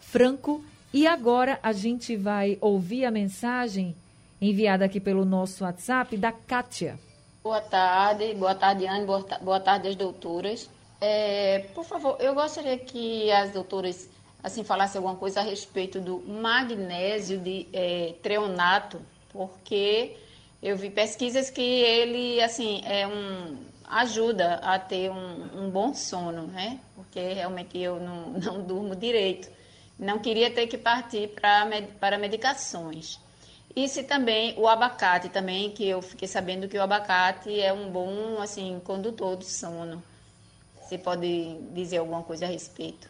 Franco 0.00 0.64
E 0.92 1.06
agora 1.06 1.58
a 1.62 1.72
gente 1.72 2.16
vai 2.16 2.58
ouvir 2.60 3.04
a 3.04 3.10
mensagem 3.10 3.94
enviada 4.40 4.84
aqui 4.84 4.98
pelo 4.98 5.24
nosso 5.24 5.62
WhatsApp 5.62 6.16
da 6.16 6.32
Kátia. 6.32 6.98
Boa 7.42 7.60
tarde, 7.60 8.34
boa 8.34 8.54
tarde, 8.54 8.86
Anne, 8.86 9.06
boa, 9.06 9.24
boa 9.40 9.60
tarde 9.60 9.88
às 9.88 9.96
doutoras. 9.96 10.68
É, 11.00 11.66
por 11.74 11.84
favor, 11.84 12.16
eu 12.20 12.34
gostaria 12.34 12.76
que 12.76 13.30
as 13.30 13.50
doutoras 13.50 14.08
assim 14.42 14.64
falassem 14.64 14.98
alguma 14.98 15.16
coisa 15.16 15.40
a 15.40 15.42
respeito 15.42 16.00
do 16.00 16.18
magnésio 16.26 17.38
de 17.38 17.66
é, 17.72 18.14
treonato, 18.22 19.00
porque 19.32 20.16
eu 20.62 20.76
vi 20.76 20.90
pesquisas 20.90 21.48
que 21.50 21.62
ele 21.62 22.42
assim 22.42 22.82
é 22.84 23.06
um 23.06 23.56
ajuda 23.90 24.54
a 24.62 24.78
ter 24.78 25.10
um, 25.10 25.64
um 25.64 25.70
bom 25.70 25.92
sono, 25.92 26.46
né? 26.46 26.78
Porque 26.94 27.32
realmente 27.32 27.76
eu 27.78 27.98
não, 28.00 28.30
não 28.38 28.62
durmo 28.62 28.94
direito. 28.94 29.48
Não 29.98 30.18
queria 30.18 30.50
ter 30.50 30.66
que 30.66 30.78
partir 30.78 31.28
pra, 31.28 31.68
para 31.98 32.16
medicações. 32.16 33.18
E 33.74 33.88
se 33.88 34.02
também 34.02 34.54
o 34.56 34.66
abacate 34.66 35.28
também, 35.28 35.70
que 35.70 35.86
eu 35.86 36.00
fiquei 36.00 36.26
sabendo 36.26 36.68
que 36.68 36.76
o 36.76 36.82
abacate 36.82 37.60
é 37.60 37.72
um 37.72 37.90
bom 37.90 38.40
assim 38.40 38.80
condutor 38.84 39.36
do 39.36 39.44
sono. 39.44 40.02
Você 40.82 40.98
pode 40.98 41.56
dizer 41.72 41.98
alguma 41.98 42.22
coisa 42.22 42.46
a 42.46 42.48
respeito? 42.48 43.08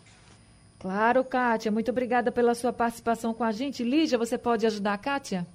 Claro, 0.79 1.25
Kátia. 1.25 1.71
Muito 1.71 1.91
obrigada 1.91 2.33
pela 2.33 2.55
sua 2.55 2.73
participação 2.73 3.33
com 3.33 3.45
a 3.45 3.53
gente. 3.53 3.85
Lígia, 3.85 4.19
você 4.19 4.37
pode 4.37 4.67
ajudar 4.67 4.95
a 4.95 4.99
Kátia? 4.99 5.47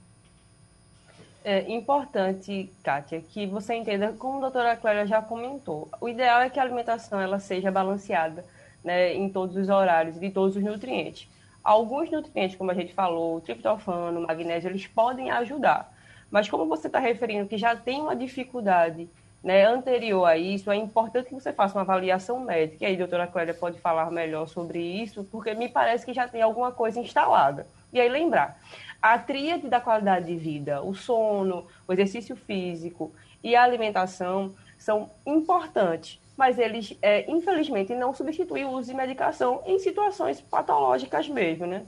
É 1.47 1.71
importante, 1.71 2.73
Kátia, 2.83 3.21
que 3.21 3.45
você 3.45 3.75
entenda, 3.75 4.11
como 4.13 4.39
a 4.39 4.41
doutora 4.41 4.75
Clélia 4.75 5.05
já 5.05 5.21
comentou, 5.21 5.87
o 6.01 6.09
ideal 6.09 6.41
é 6.41 6.49
que 6.49 6.59
a 6.59 6.63
alimentação 6.63 7.21
ela 7.21 7.37
seja 7.37 7.71
balanceada 7.71 8.43
né, 8.83 9.13
em 9.13 9.29
todos 9.29 9.55
os 9.55 9.69
horários 9.69 10.19
de 10.19 10.31
todos 10.31 10.55
os 10.55 10.63
nutrientes. 10.63 11.29
Alguns 11.63 12.09
nutrientes, 12.09 12.55
como 12.55 12.71
a 12.71 12.73
gente 12.73 12.95
falou, 12.95 13.39
triptofano, 13.41 14.21
magnésio, 14.21 14.71
eles 14.71 14.87
podem 14.87 15.29
ajudar. 15.29 15.93
Mas 16.31 16.49
como 16.49 16.65
você 16.65 16.87
está 16.87 16.97
referindo 16.97 17.47
que 17.47 17.59
já 17.59 17.75
tem 17.75 18.01
uma 18.01 18.15
dificuldade 18.15 19.07
né, 19.43 19.67
anterior 19.67 20.25
a 20.25 20.35
isso, 20.35 20.71
é 20.71 20.75
importante 20.75 21.27
que 21.27 21.35
você 21.35 21.53
faça 21.53 21.77
uma 21.77 21.83
avaliação 21.83 22.39
médica. 22.39 22.85
E 22.85 22.87
aí, 22.87 22.95
a 22.95 22.97
doutora 22.97 23.27
Clélia 23.27 23.53
pode 23.53 23.79
falar 23.79 24.09
melhor 24.09 24.47
sobre 24.47 24.79
isso, 24.79 25.23
porque 25.25 25.53
me 25.53 25.69
parece 25.69 26.03
que 26.03 26.11
já 26.11 26.27
tem 26.27 26.41
alguma 26.41 26.71
coisa 26.71 26.99
instalada. 26.99 27.67
E 27.95 28.01
aí, 28.01 28.09
lembrar, 28.09 28.59
a 29.01 29.17
tríade 29.17 29.69
da 29.69 29.79
qualidade 29.79 30.25
de 30.25 30.35
vida, 30.35 30.81
o 30.81 30.93
sono, 30.93 31.65
o 31.87 31.93
exercício 31.93 32.35
físico 32.35 33.13
e 33.41 33.55
a 33.55 33.63
alimentação 33.63 34.53
são 34.77 35.09
importantes 35.25 36.19
mas 36.37 36.59
eles, 36.59 36.93
é, 37.01 37.31
infelizmente, 37.31 37.95
não 37.95 38.13
substituem 38.13 38.65
o 38.65 38.71
uso 38.71 38.89
de 38.89 38.93
medicação 38.93 39.63
em 39.65 39.79
situações 39.79 40.41
patológicas 40.41 41.29
mesmo, 41.29 41.65
né? 41.65 41.85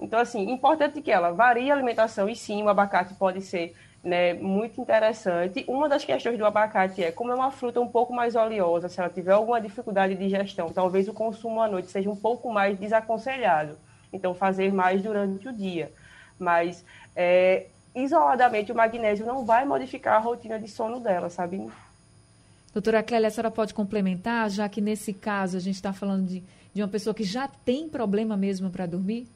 Então, 0.00 0.18
assim, 0.18 0.50
importante 0.50 1.02
que 1.02 1.10
ela 1.10 1.32
varie 1.32 1.70
a 1.70 1.74
alimentação 1.74 2.26
e 2.26 2.34
sim, 2.34 2.62
o 2.62 2.70
abacate 2.70 3.12
pode 3.12 3.42
ser 3.42 3.76
né, 4.02 4.32
muito 4.32 4.80
interessante. 4.80 5.66
Uma 5.68 5.86
das 5.86 6.02
questões 6.02 6.38
do 6.38 6.46
abacate 6.46 7.04
é, 7.04 7.12
como 7.12 7.30
é 7.30 7.34
uma 7.34 7.50
fruta 7.50 7.78
um 7.78 7.88
pouco 7.88 8.14
mais 8.14 8.34
oleosa, 8.34 8.88
se 8.88 8.98
ela 8.98 9.10
tiver 9.10 9.32
alguma 9.32 9.60
dificuldade 9.60 10.14
de 10.14 10.24
digestão, 10.24 10.72
talvez 10.72 11.06
o 11.06 11.12
consumo 11.12 11.60
à 11.60 11.68
noite 11.68 11.90
seja 11.90 12.08
um 12.08 12.16
pouco 12.16 12.50
mais 12.50 12.78
desaconselhado. 12.78 13.76
Então, 14.12 14.34
fazer 14.34 14.72
mais 14.72 15.02
durante 15.02 15.48
o 15.48 15.52
dia. 15.52 15.92
Mas, 16.38 16.84
é, 17.14 17.66
isoladamente, 17.94 18.72
o 18.72 18.74
magnésio 18.74 19.26
não 19.26 19.44
vai 19.44 19.64
modificar 19.64 20.14
a 20.14 20.18
rotina 20.18 20.58
de 20.58 20.68
sono 20.68 21.00
dela, 21.00 21.30
sabe? 21.30 21.70
Doutora 22.72 23.02
Clélia, 23.02 23.28
a 23.28 23.30
senhora 23.30 23.50
pode 23.50 23.74
complementar, 23.74 24.48
já 24.48 24.68
que 24.68 24.80
nesse 24.80 25.12
caso 25.12 25.56
a 25.56 25.60
gente 25.60 25.74
está 25.74 25.92
falando 25.92 26.26
de, 26.26 26.42
de 26.72 26.82
uma 26.82 26.88
pessoa 26.88 27.12
que 27.12 27.24
já 27.24 27.48
tem 27.48 27.88
problema 27.88 28.36
mesmo 28.36 28.70
para 28.70 28.86
dormir? 28.86 29.26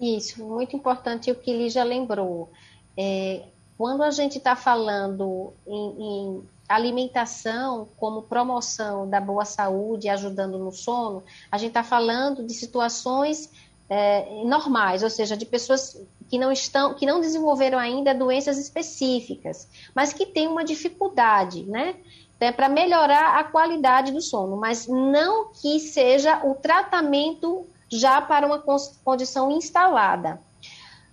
Isso, 0.00 0.44
muito 0.44 0.74
importante 0.74 1.30
o 1.30 1.34
que 1.34 1.52
Lígia 1.56 1.84
lembrou. 1.84 2.50
É, 2.96 3.44
quando 3.76 4.02
a 4.02 4.10
gente 4.10 4.38
está 4.38 4.54
falando 4.54 5.52
em, 5.66 6.02
em, 6.02 6.48
alimentação 6.68 7.88
como 7.96 8.22
promoção 8.22 9.08
da 9.08 9.20
boa 9.20 9.44
saúde, 9.44 10.08
ajudando 10.08 10.58
no 10.58 10.72
sono, 10.72 11.22
a 11.50 11.58
gente 11.58 11.68
está 11.70 11.82
falando 11.82 12.46
de 12.46 12.54
situações 12.54 13.50
é, 13.88 14.42
normais, 14.44 15.02
ou 15.02 15.10
seja, 15.10 15.36
de 15.36 15.44
pessoas 15.44 16.00
que 16.30 16.38
não 16.38 16.50
estão, 16.50 16.94
que 16.94 17.04
não 17.04 17.20
desenvolveram 17.20 17.78
ainda 17.78 18.14
doenças 18.14 18.56
específicas, 18.56 19.68
mas 19.94 20.14
que 20.14 20.24
têm 20.24 20.48
uma 20.48 20.64
dificuldade, 20.64 21.64
né? 21.64 21.96
É 22.40 22.50
para 22.50 22.68
melhorar 22.68 23.38
a 23.38 23.44
qualidade 23.44 24.10
do 24.10 24.20
sono, 24.20 24.56
mas 24.56 24.88
não 24.88 25.52
que 25.52 25.78
seja 25.78 26.40
o 26.44 26.54
tratamento 26.54 27.66
já 27.88 28.20
para 28.20 28.46
uma 28.46 28.58
condição 29.04 29.50
instalada. 29.52 30.40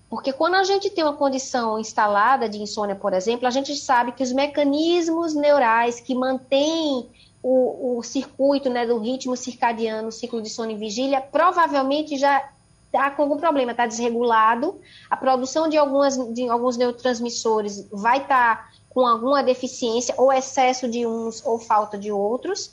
Porque 0.09 0.33
quando 0.33 0.55
a 0.55 0.63
gente 0.63 0.89
tem 0.89 1.03
uma 1.03 1.13
condição 1.13 1.77
instalada 1.77 2.49
de 2.49 2.57
insônia, 2.57 2.95
por 2.95 3.13
exemplo, 3.13 3.47
a 3.47 3.51
gente 3.51 3.75
sabe 3.75 4.11
que 4.11 4.23
os 4.23 4.31
mecanismos 4.31 5.35
neurais 5.35 5.99
que 5.99 6.15
mantêm 6.15 7.07
o, 7.43 7.97
o 7.97 8.03
circuito 8.03 8.69
né, 8.69 8.87
do 8.87 8.97
ritmo 8.97 9.37
circadiano, 9.37 10.11
ciclo 10.11 10.41
de 10.41 10.49
sono 10.49 10.71
e 10.71 10.75
vigília, 10.75 11.21
provavelmente 11.21 12.17
já 12.17 12.49
está 12.87 13.11
com 13.11 13.21
algum 13.21 13.37
problema, 13.37 13.71
está 13.71 13.85
desregulado, 13.85 14.81
a 15.09 15.15
produção 15.15 15.69
de, 15.69 15.77
algumas, 15.77 16.17
de 16.33 16.49
alguns 16.49 16.75
neurotransmissores 16.75 17.87
vai 17.91 18.17
estar 18.17 18.57
tá 18.57 18.69
com 18.89 19.05
alguma 19.05 19.43
deficiência, 19.43 20.15
ou 20.17 20.33
excesso 20.33 20.89
de 20.89 21.05
uns 21.05 21.45
ou 21.45 21.59
falta 21.59 21.97
de 21.97 22.11
outros. 22.11 22.71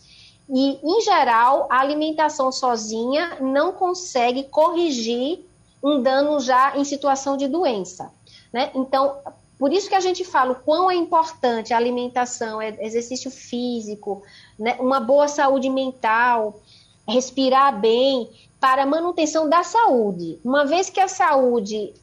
E, 0.48 0.78
em 0.82 1.00
geral, 1.02 1.66
a 1.68 1.80
alimentação 1.80 2.50
sozinha 2.50 3.36
não 3.40 3.72
consegue 3.72 4.44
corrigir 4.44 5.44
um 5.82 6.02
dano 6.02 6.40
já 6.40 6.76
em 6.76 6.84
situação 6.84 7.36
de 7.36 7.48
doença. 7.48 8.12
Né? 8.52 8.70
Então, 8.74 9.18
por 9.58 9.72
isso 9.72 9.88
que 9.88 9.94
a 9.94 10.00
gente 10.00 10.24
fala 10.24 10.52
o 10.52 10.56
quão 10.56 10.90
é 10.90 10.94
importante 10.94 11.72
a 11.72 11.76
alimentação, 11.76 12.60
é 12.60 12.76
exercício 12.80 13.30
físico, 13.30 14.22
né? 14.58 14.76
uma 14.78 15.00
boa 15.00 15.28
saúde 15.28 15.68
mental, 15.70 16.60
respirar 17.08 17.78
bem, 17.78 18.28
para 18.60 18.82
a 18.82 18.86
manutenção 18.86 19.48
da 19.48 19.62
saúde. 19.62 20.38
Uma 20.44 20.64
vez 20.64 20.90
que 20.90 21.00
a 21.00 21.08
saúde 21.08 21.94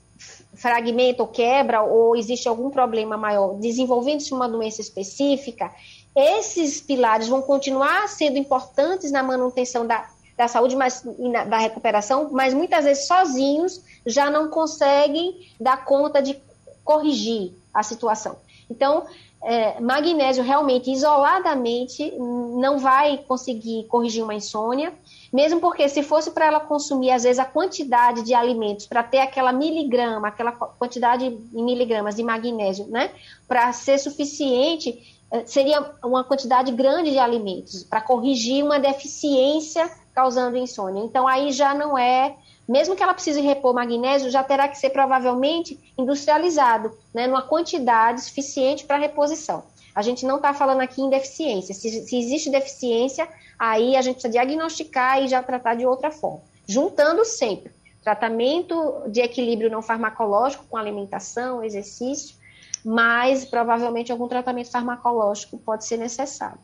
fragmenta 0.56 1.24
ou 1.24 1.28
quebra, 1.28 1.82
ou 1.82 2.16
existe 2.16 2.48
algum 2.48 2.70
problema 2.70 3.18
maior, 3.18 3.56
desenvolvendo-se 3.56 4.34
uma 4.34 4.48
doença 4.48 4.82
específica, 4.82 5.74
esses 6.16 6.80
pilares 6.80 7.28
vão 7.28 7.42
continuar 7.42 8.08
sendo 8.08 8.38
importantes 8.38 9.12
na 9.12 9.24
manutenção 9.24 9.86
da, 9.86 10.08
da 10.38 10.48
saúde 10.48 10.76
mas, 10.76 11.04
na, 11.18 11.44
da 11.44 11.58
recuperação, 11.58 12.30
mas 12.32 12.54
muitas 12.54 12.86
vezes 12.86 13.08
sozinhos 13.08 13.82
já 14.06 14.30
não 14.30 14.50
conseguem 14.50 15.48
dar 15.60 15.86
conta 15.86 16.22
de 16.22 16.38
corrigir 16.84 17.54
a 17.74 17.84
situação. 17.84 18.38
Então, 18.70 19.06
é, 19.44 19.80
magnésio 19.80 20.42
realmente 20.42 20.90
isoladamente 20.90 22.14
não 22.18 22.80
vai 22.80 23.18
conseguir 23.18 23.84
corrigir 23.90 24.24
uma 24.24 24.34
insônia, 24.34 24.94
mesmo 25.34 25.60
porque 25.60 25.90
se 25.90 26.02
fosse 26.02 26.32
para 26.32 26.46
ela 26.46 26.60
consumir, 26.62 27.12
às 27.12 27.24
vezes, 27.24 27.40
a 27.40 27.46
quantidade 27.46 28.22
de 28.22 28.34
alimentos 28.34 28.86
para 28.86 29.04
ter 29.04 29.20
aquela 29.20 29.52
miligrama, 29.52 30.30
aquela 30.30 30.52
quantidade 30.52 31.26
em 31.26 31.64
miligramas 31.64 32.16
de 32.16 32.24
magnésio, 32.24 32.88
né? 32.88 33.12
Para 33.48 33.74
ser 33.74 33.98
suficiente, 33.98 35.23
seria 35.46 35.92
uma 36.04 36.24
quantidade 36.24 36.72
grande 36.72 37.12
de 37.12 37.18
alimentos 37.18 37.84
para 37.84 38.02
corrigir 38.02 38.64
uma 38.64 38.80
deficiência 38.80 39.90
causando 40.14 40.58
insônia. 40.58 41.04
Então, 41.04 41.28
aí 41.28 41.52
já 41.52 41.74
não 41.74 41.98
é. 41.98 42.36
Mesmo 42.68 42.96
que 42.96 43.04
ela 43.04 43.14
precise 43.14 43.42
repor 43.42 43.74
magnésio, 43.74 44.30
já 44.30 44.44
terá 44.44 44.68
que 44.68 44.78
ser 44.78 44.92
provavelmente 44.92 45.78
industrializado, 45.98 46.92
né, 47.14 47.28
numa 47.28 47.42
quantidade 47.42 48.22
suficiente 48.22 48.86
para 48.86 48.98
reposição. 48.98 49.64
A 49.94 50.02
gente 50.02 50.26
não 50.26 50.38
está 50.38 50.54
falando 50.54 50.82
aqui 50.82 51.02
em 51.02 51.10
deficiência. 51.10 51.74
Se, 51.74 52.06
se, 52.06 52.18
existe 52.18 52.50
deficiência, 52.50 53.28
aí 53.60 53.96
a 53.96 54.02
gente 54.02 54.16
precisa 54.16 54.32
diagnosticar 54.32 55.22
e 55.22 55.28
já 55.28 55.44
tratar 55.44 55.76
de 55.76 55.86
outra 55.86 56.10
forma. 56.10 56.42
Juntando 56.68 57.26
sempre 57.26 57.72
tratamento 58.04 59.04
de 59.08 59.22
equilíbrio 59.22 59.70
não 59.70 59.82
farmacológico 59.82 60.66
com 60.70 60.76
alimentação, 60.76 61.64
exercício, 61.64 62.36
mas 62.84 63.46
provavelmente 63.46 64.12
algum 64.12 64.28
tratamento 64.28 64.72
farmacológico 64.72 65.58
pode 65.58 65.86
ser 65.86 65.98
necessário. 65.98 66.60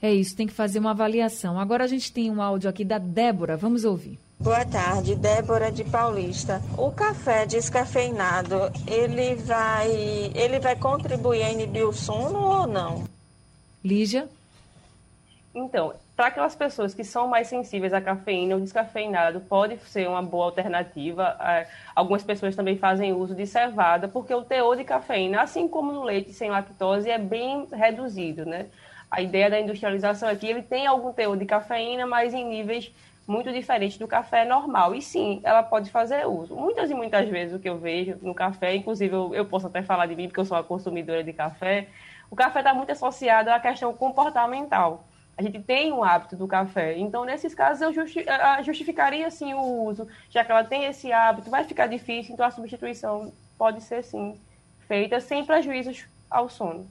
É 0.00 0.12
isso, 0.12 0.36
tem 0.36 0.46
que 0.46 0.52
fazer 0.52 0.78
uma 0.78 0.90
avaliação. 0.90 1.58
Agora 1.58 1.84
a 1.84 1.86
gente 1.86 2.12
tem 2.12 2.30
um 2.30 2.42
áudio 2.42 2.68
aqui 2.68 2.84
da 2.84 2.98
Débora, 2.98 3.56
vamos 3.56 3.84
ouvir. 3.84 4.18
Boa 4.38 4.64
tarde, 4.64 5.14
Débora 5.14 5.72
de 5.72 5.84
Paulista. 5.84 6.60
O 6.76 6.90
café 6.90 7.46
descafeinado, 7.46 8.70
ele 8.86 9.36
vai, 9.36 9.90
ele 10.34 10.58
vai 10.58 10.76
contribuir 10.76 11.42
a 11.42 11.50
inibir 11.50 11.86
o 11.86 11.92
sono 11.92 12.38
ou 12.38 12.66
não? 12.66 13.04
Lígia? 13.82 14.28
Então, 15.54 15.94
para 16.16 16.26
aquelas 16.26 16.54
pessoas 16.54 16.94
que 16.94 17.02
são 17.02 17.26
mais 17.26 17.48
sensíveis 17.48 17.92
à 17.92 18.00
cafeína, 18.00 18.56
o 18.56 18.60
descafeinado 18.60 19.40
pode 19.40 19.78
ser 19.78 20.08
uma 20.08 20.22
boa 20.22 20.46
alternativa. 20.46 21.36
É, 21.40 21.66
algumas 21.94 22.22
pessoas 22.22 22.54
também 22.54 22.76
fazem 22.76 23.12
uso 23.12 23.34
de 23.34 23.46
cevada, 23.46 24.06
porque 24.06 24.32
o 24.32 24.42
teor 24.42 24.76
de 24.76 24.84
cafeína, 24.84 25.42
assim 25.42 25.66
como 25.66 25.90
no 25.92 26.04
leite 26.04 26.32
sem 26.32 26.50
lactose, 26.50 27.10
é 27.10 27.18
bem 27.18 27.66
reduzido, 27.72 28.46
né? 28.46 28.66
A 29.10 29.20
ideia 29.20 29.50
da 29.50 29.60
industrialização 29.60 30.28
é 30.28 30.36
que 30.36 30.46
ele 30.46 30.62
tem 30.62 30.86
algum 30.86 31.12
teor 31.12 31.36
de 31.36 31.44
cafeína, 31.44 32.06
mas 32.06 32.32
em 32.32 32.44
níveis 32.44 32.92
muito 33.26 33.52
diferente 33.52 33.98
do 33.98 34.06
café 34.06 34.44
normal. 34.44 34.94
E 34.94 35.02
sim, 35.02 35.40
ela 35.42 35.62
pode 35.62 35.90
fazer 35.90 36.26
uso. 36.26 36.54
Muitas 36.54 36.90
e 36.90 36.94
muitas 36.94 37.28
vezes 37.28 37.54
o 37.56 37.58
que 37.58 37.68
eu 37.68 37.78
vejo 37.78 38.18
no 38.22 38.34
café, 38.34 38.74
inclusive 38.74 39.14
eu, 39.14 39.34
eu 39.34 39.46
posso 39.46 39.66
até 39.66 39.82
falar 39.82 40.06
de 40.06 40.14
mim, 40.14 40.28
porque 40.28 40.40
eu 40.40 40.44
sou 40.44 40.56
uma 40.56 40.62
consumidora 40.62 41.24
de 41.24 41.32
café, 41.32 41.88
o 42.30 42.36
café 42.36 42.60
está 42.60 42.72
muito 42.74 42.92
associado 42.92 43.50
à 43.50 43.58
questão 43.58 43.92
comportamental. 43.92 45.04
A 45.36 45.42
gente 45.42 45.60
tem 45.60 45.92
um 45.92 46.04
hábito 46.04 46.36
do 46.36 46.46
café. 46.46 46.96
Então, 46.96 47.24
nesses 47.24 47.54
casos, 47.54 47.82
eu 47.82 47.92
justi 47.92 48.24
justificaria 48.64 49.30
sim 49.30 49.52
o 49.54 49.84
uso, 49.84 50.06
já 50.30 50.44
que 50.44 50.52
ela 50.52 50.64
tem 50.64 50.84
esse 50.84 51.12
hábito, 51.12 51.50
vai 51.50 51.64
ficar 51.64 51.86
difícil, 51.86 52.34
então 52.34 52.46
a 52.46 52.50
substituição 52.50 53.32
pode 53.58 53.80
ser 53.82 54.02
sim 54.02 54.38
feita 54.86 55.20
sem 55.20 55.44
prejuízos 55.44 56.04
ao 56.30 56.48
sono. 56.48 56.86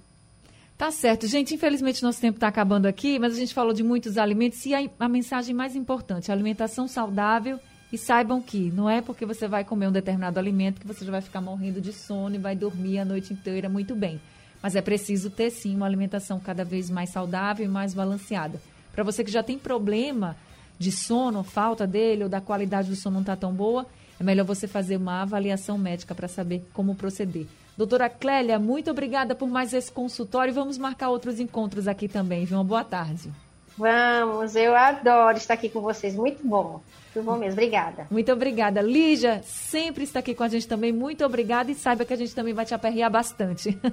Tá 0.77 0.91
certo. 0.91 1.27
Gente, 1.27 1.53
infelizmente 1.53 2.03
nosso 2.03 2.19
tempo 2.19 2.37
está 2.37 2.47
acabando 2.47 2.87
aqui, 2.87 3.19
mas 3.19 3.33
a 3.33 3.37
gente 3.37 3.53
falou 3.53 3.73
de 3.73 3.83
muitos 3.83 4.17
alimentos 4.17 4.65
e 4.65 4.73
a, 4.73 4.79
a 4.99 5.07
mensagem 5.07 5.55
mais 5.55 5.75
importante, 5.75 6.31
alimentação 6.31 6.87
saudável 6.87 7.59
e 7.91 7.97
saibam 7.97 8.41
que 8.41 8.71
não 8.71 8.89
é 8.89 9.01
porque 9.01 9.25
você 9.25 9.47
vai 9.47 9.63
comer 9.63 9.87
um 9.87 9.91
determinado 9.91 10.39
alimento 10.39 10.81
que 10.81 10.87
você 10.87 11.05
já 11.05 11.11
vai 11.11 11.21
ficar 11.21 11.41
morrendo 11.41 11.79
de 11.79 11.93
sono 11.93 12.35
e 12.35 12.39
vai 12.39 12.55
dormir 12.55 12.97
a 12.99 13.05
noite 13.05 13.31
inteira 13.31 13.69
muito 13.69 13.95
bem. 13.95 14.19
Mas 14.63 14.77
é 14.77 14.81
preciso 14.81 15.29
ter 15.29 15.51
sim 15.51 15.75
uma 15.75 15.85
alimentação 15.85 16.39
cada 16.39 16.63
vez 16.63 16.89
mais 16.89 17.09
saudável 17.09 17.65
e 17.65 17.69
mais 17.69 17.93
balanceada. 17.93 18.61
Para 18.93 19.03
você 19.03 19.23
que 19.23 19.29
já 19.29 19.43
tem 19.43 19.59
problema 19.59 20.37
de 20.79 20.89
sono, 20.91 21.43
falta 21.43 21.85
dele 21.85 22.23
ou 22.23 22.29
da 22.29 22.39
qualidade 22.39 22.89
do 22.89 22.95
sono 22.95 23.15
não 23.15 23.21
está 23.21 23.35
tão 23.35 23.53
boa, 23.53 23.85
é 24.19 24.23
melhor 24.23 24.45
você 24.45 24.65
fazer 24.65 24.95
uma 24.95 25.21
avaliação 25.21 25.77
médica 25.77 26.15
para 26.15 26.29
saber 26.29 26.65
como 26.73 26.95
proceder. 26.95 27.45
Doutora 27.75 28.09
Clélia, 28.09 28.57
muito 28.57 28.89
obrigada 28.89 29.35
por 29.35 29.49
mais 29.49 29.73
esse 29.73 29.91
consultório. 29.91 30.53
Vamos 30.53 30.77
marcar 30.77 31.09
outros 31.09 31.39
encontros 31.39 31.87
aqui 31.87 32.07
também, 32.07 32.45
viu? 32.45 32.57
Uma 32.57 32.63
boa 32.63 32.83
tarde. 32.83 33.31
Vamos, 33.77 34.55
eu 34.55 34.75
adoro 34.75 35.37
estar 35.37 35.55
aqui 35.55 35.69
com 35.69 35.81
vocês. 35.81 36.15
Muito 36.15 36.45
bom. 36.45 36.81
Muito 37.15 37.25
bom 37.25 37.37
mesmo. 37.37 37.53
Obrigada. 37.53 38.07
Muito 38.09 38.31
obrigada. 38.31 38.81
Lígia, 38.81 39.41
sempre 39.43 40.03
está 40.03 40.19
aqui 40.19 40.33
com 40.33 40.43
a 40.43 40.47
gente 40.47 40.67
também. 40.67 40.91
Muito 40.91 41.23
obrigada 41.25 41.71
e 41.71 41.75
saiba 41.75 42.05
que 42.05 42.13
a 42.13 42.17
gente 42.17 42.33
também 42.33 42.53
vai 42.53 42.65
te 42.65 42.73
aperrear 42.73 43.09
bastante. 43.09 43.77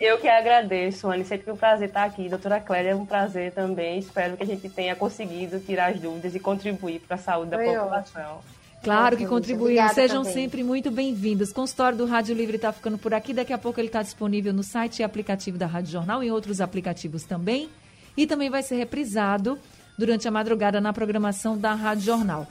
Eu 0.00 0.18
que 0.18 0.28
agradeço, 0.28 1.08
Anne. 1.08 1.24
Sempre 1.24 1.50
um 1.50 1.56
prazer 1.56 1.88
estar 1.88 2.04
aqui. 2.04 2.28
Doutora 2.28 2.60
Clélia, 2.60 2.90
é 2.90 2.94
um 2.94 3.06
prazer 3.06 3.52
também. 3.52 3.98
Espero 3.98 4.36
que 4.36 4.42
a 4.42 4.46
gente 4.46 4.68
tenha 4.68 4.94
conseguido 4.94 5.60
tirar 5.60 5.92
as 5.92 6.00
dúvidas 6.00 6.34
e 6.34 6.40
contribuir 6.40 7.00
para 7.00 7.14
a 7.14 7.18
saúde 7.18 7.52
da 7.52 7.58
Foi 7.58 7.74
população. 7.74 8.36
Ótimo. 8.36 8.54
Claro 8.82 9.16
que 9.16 9.26
contribuíram. 9.26 9.88
Sejam 9.90 10.22
também. 10.22 10.34
sempre 10.34 10.62
muito 10.62 10.90
bem-vindos. 10.90 11.52
O 11.52 11.54
consultório 11.54 11.96
do 11.96 12.04
Rádio 12.04 12.34
Livre 12.34 12.56
está 12.56 12.70
ficando 12.70 12.98
por 12.98 13.14
aqui. 13.14 13.32
Daqui 13.32 13.52
a 13.52 13.56
pouco 13.56 13.80
ele 13.80 13.88
está 13.88 14.02
disponível 14.02 14.52
no 14.52 14.62
site 14.62 14.98
e 14.98 15.02
aplicativo 15.02 15.56
da 15.56 15.66
Rádio 15.66 15.92
Jornal 15.92 16.22
e 16.22 16.26
em 16.26 16.30
outros 16.30 16.60
aplicativos 16.60 17.24
também. 17.24 17.70
E 18.16 18.26
também 18.26 18.50
vai 18.50 18.62
ser 18.62 18.76
reprisado 18.76 19.58
durante 19.98 20.26
a 20.28 20.30
madrugada 20.30 20.80
na 20.80 20.92
programação 20.92 21.56
da 21.56 21.74
Rádio 21.74 22.04
Jornal. 22.04 22.46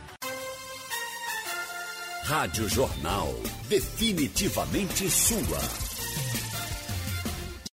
Rádio 2.23 2.69
Jornal. 2.69 3.33
Definitivamente 3.67 5.09
sua. 5.09 5.92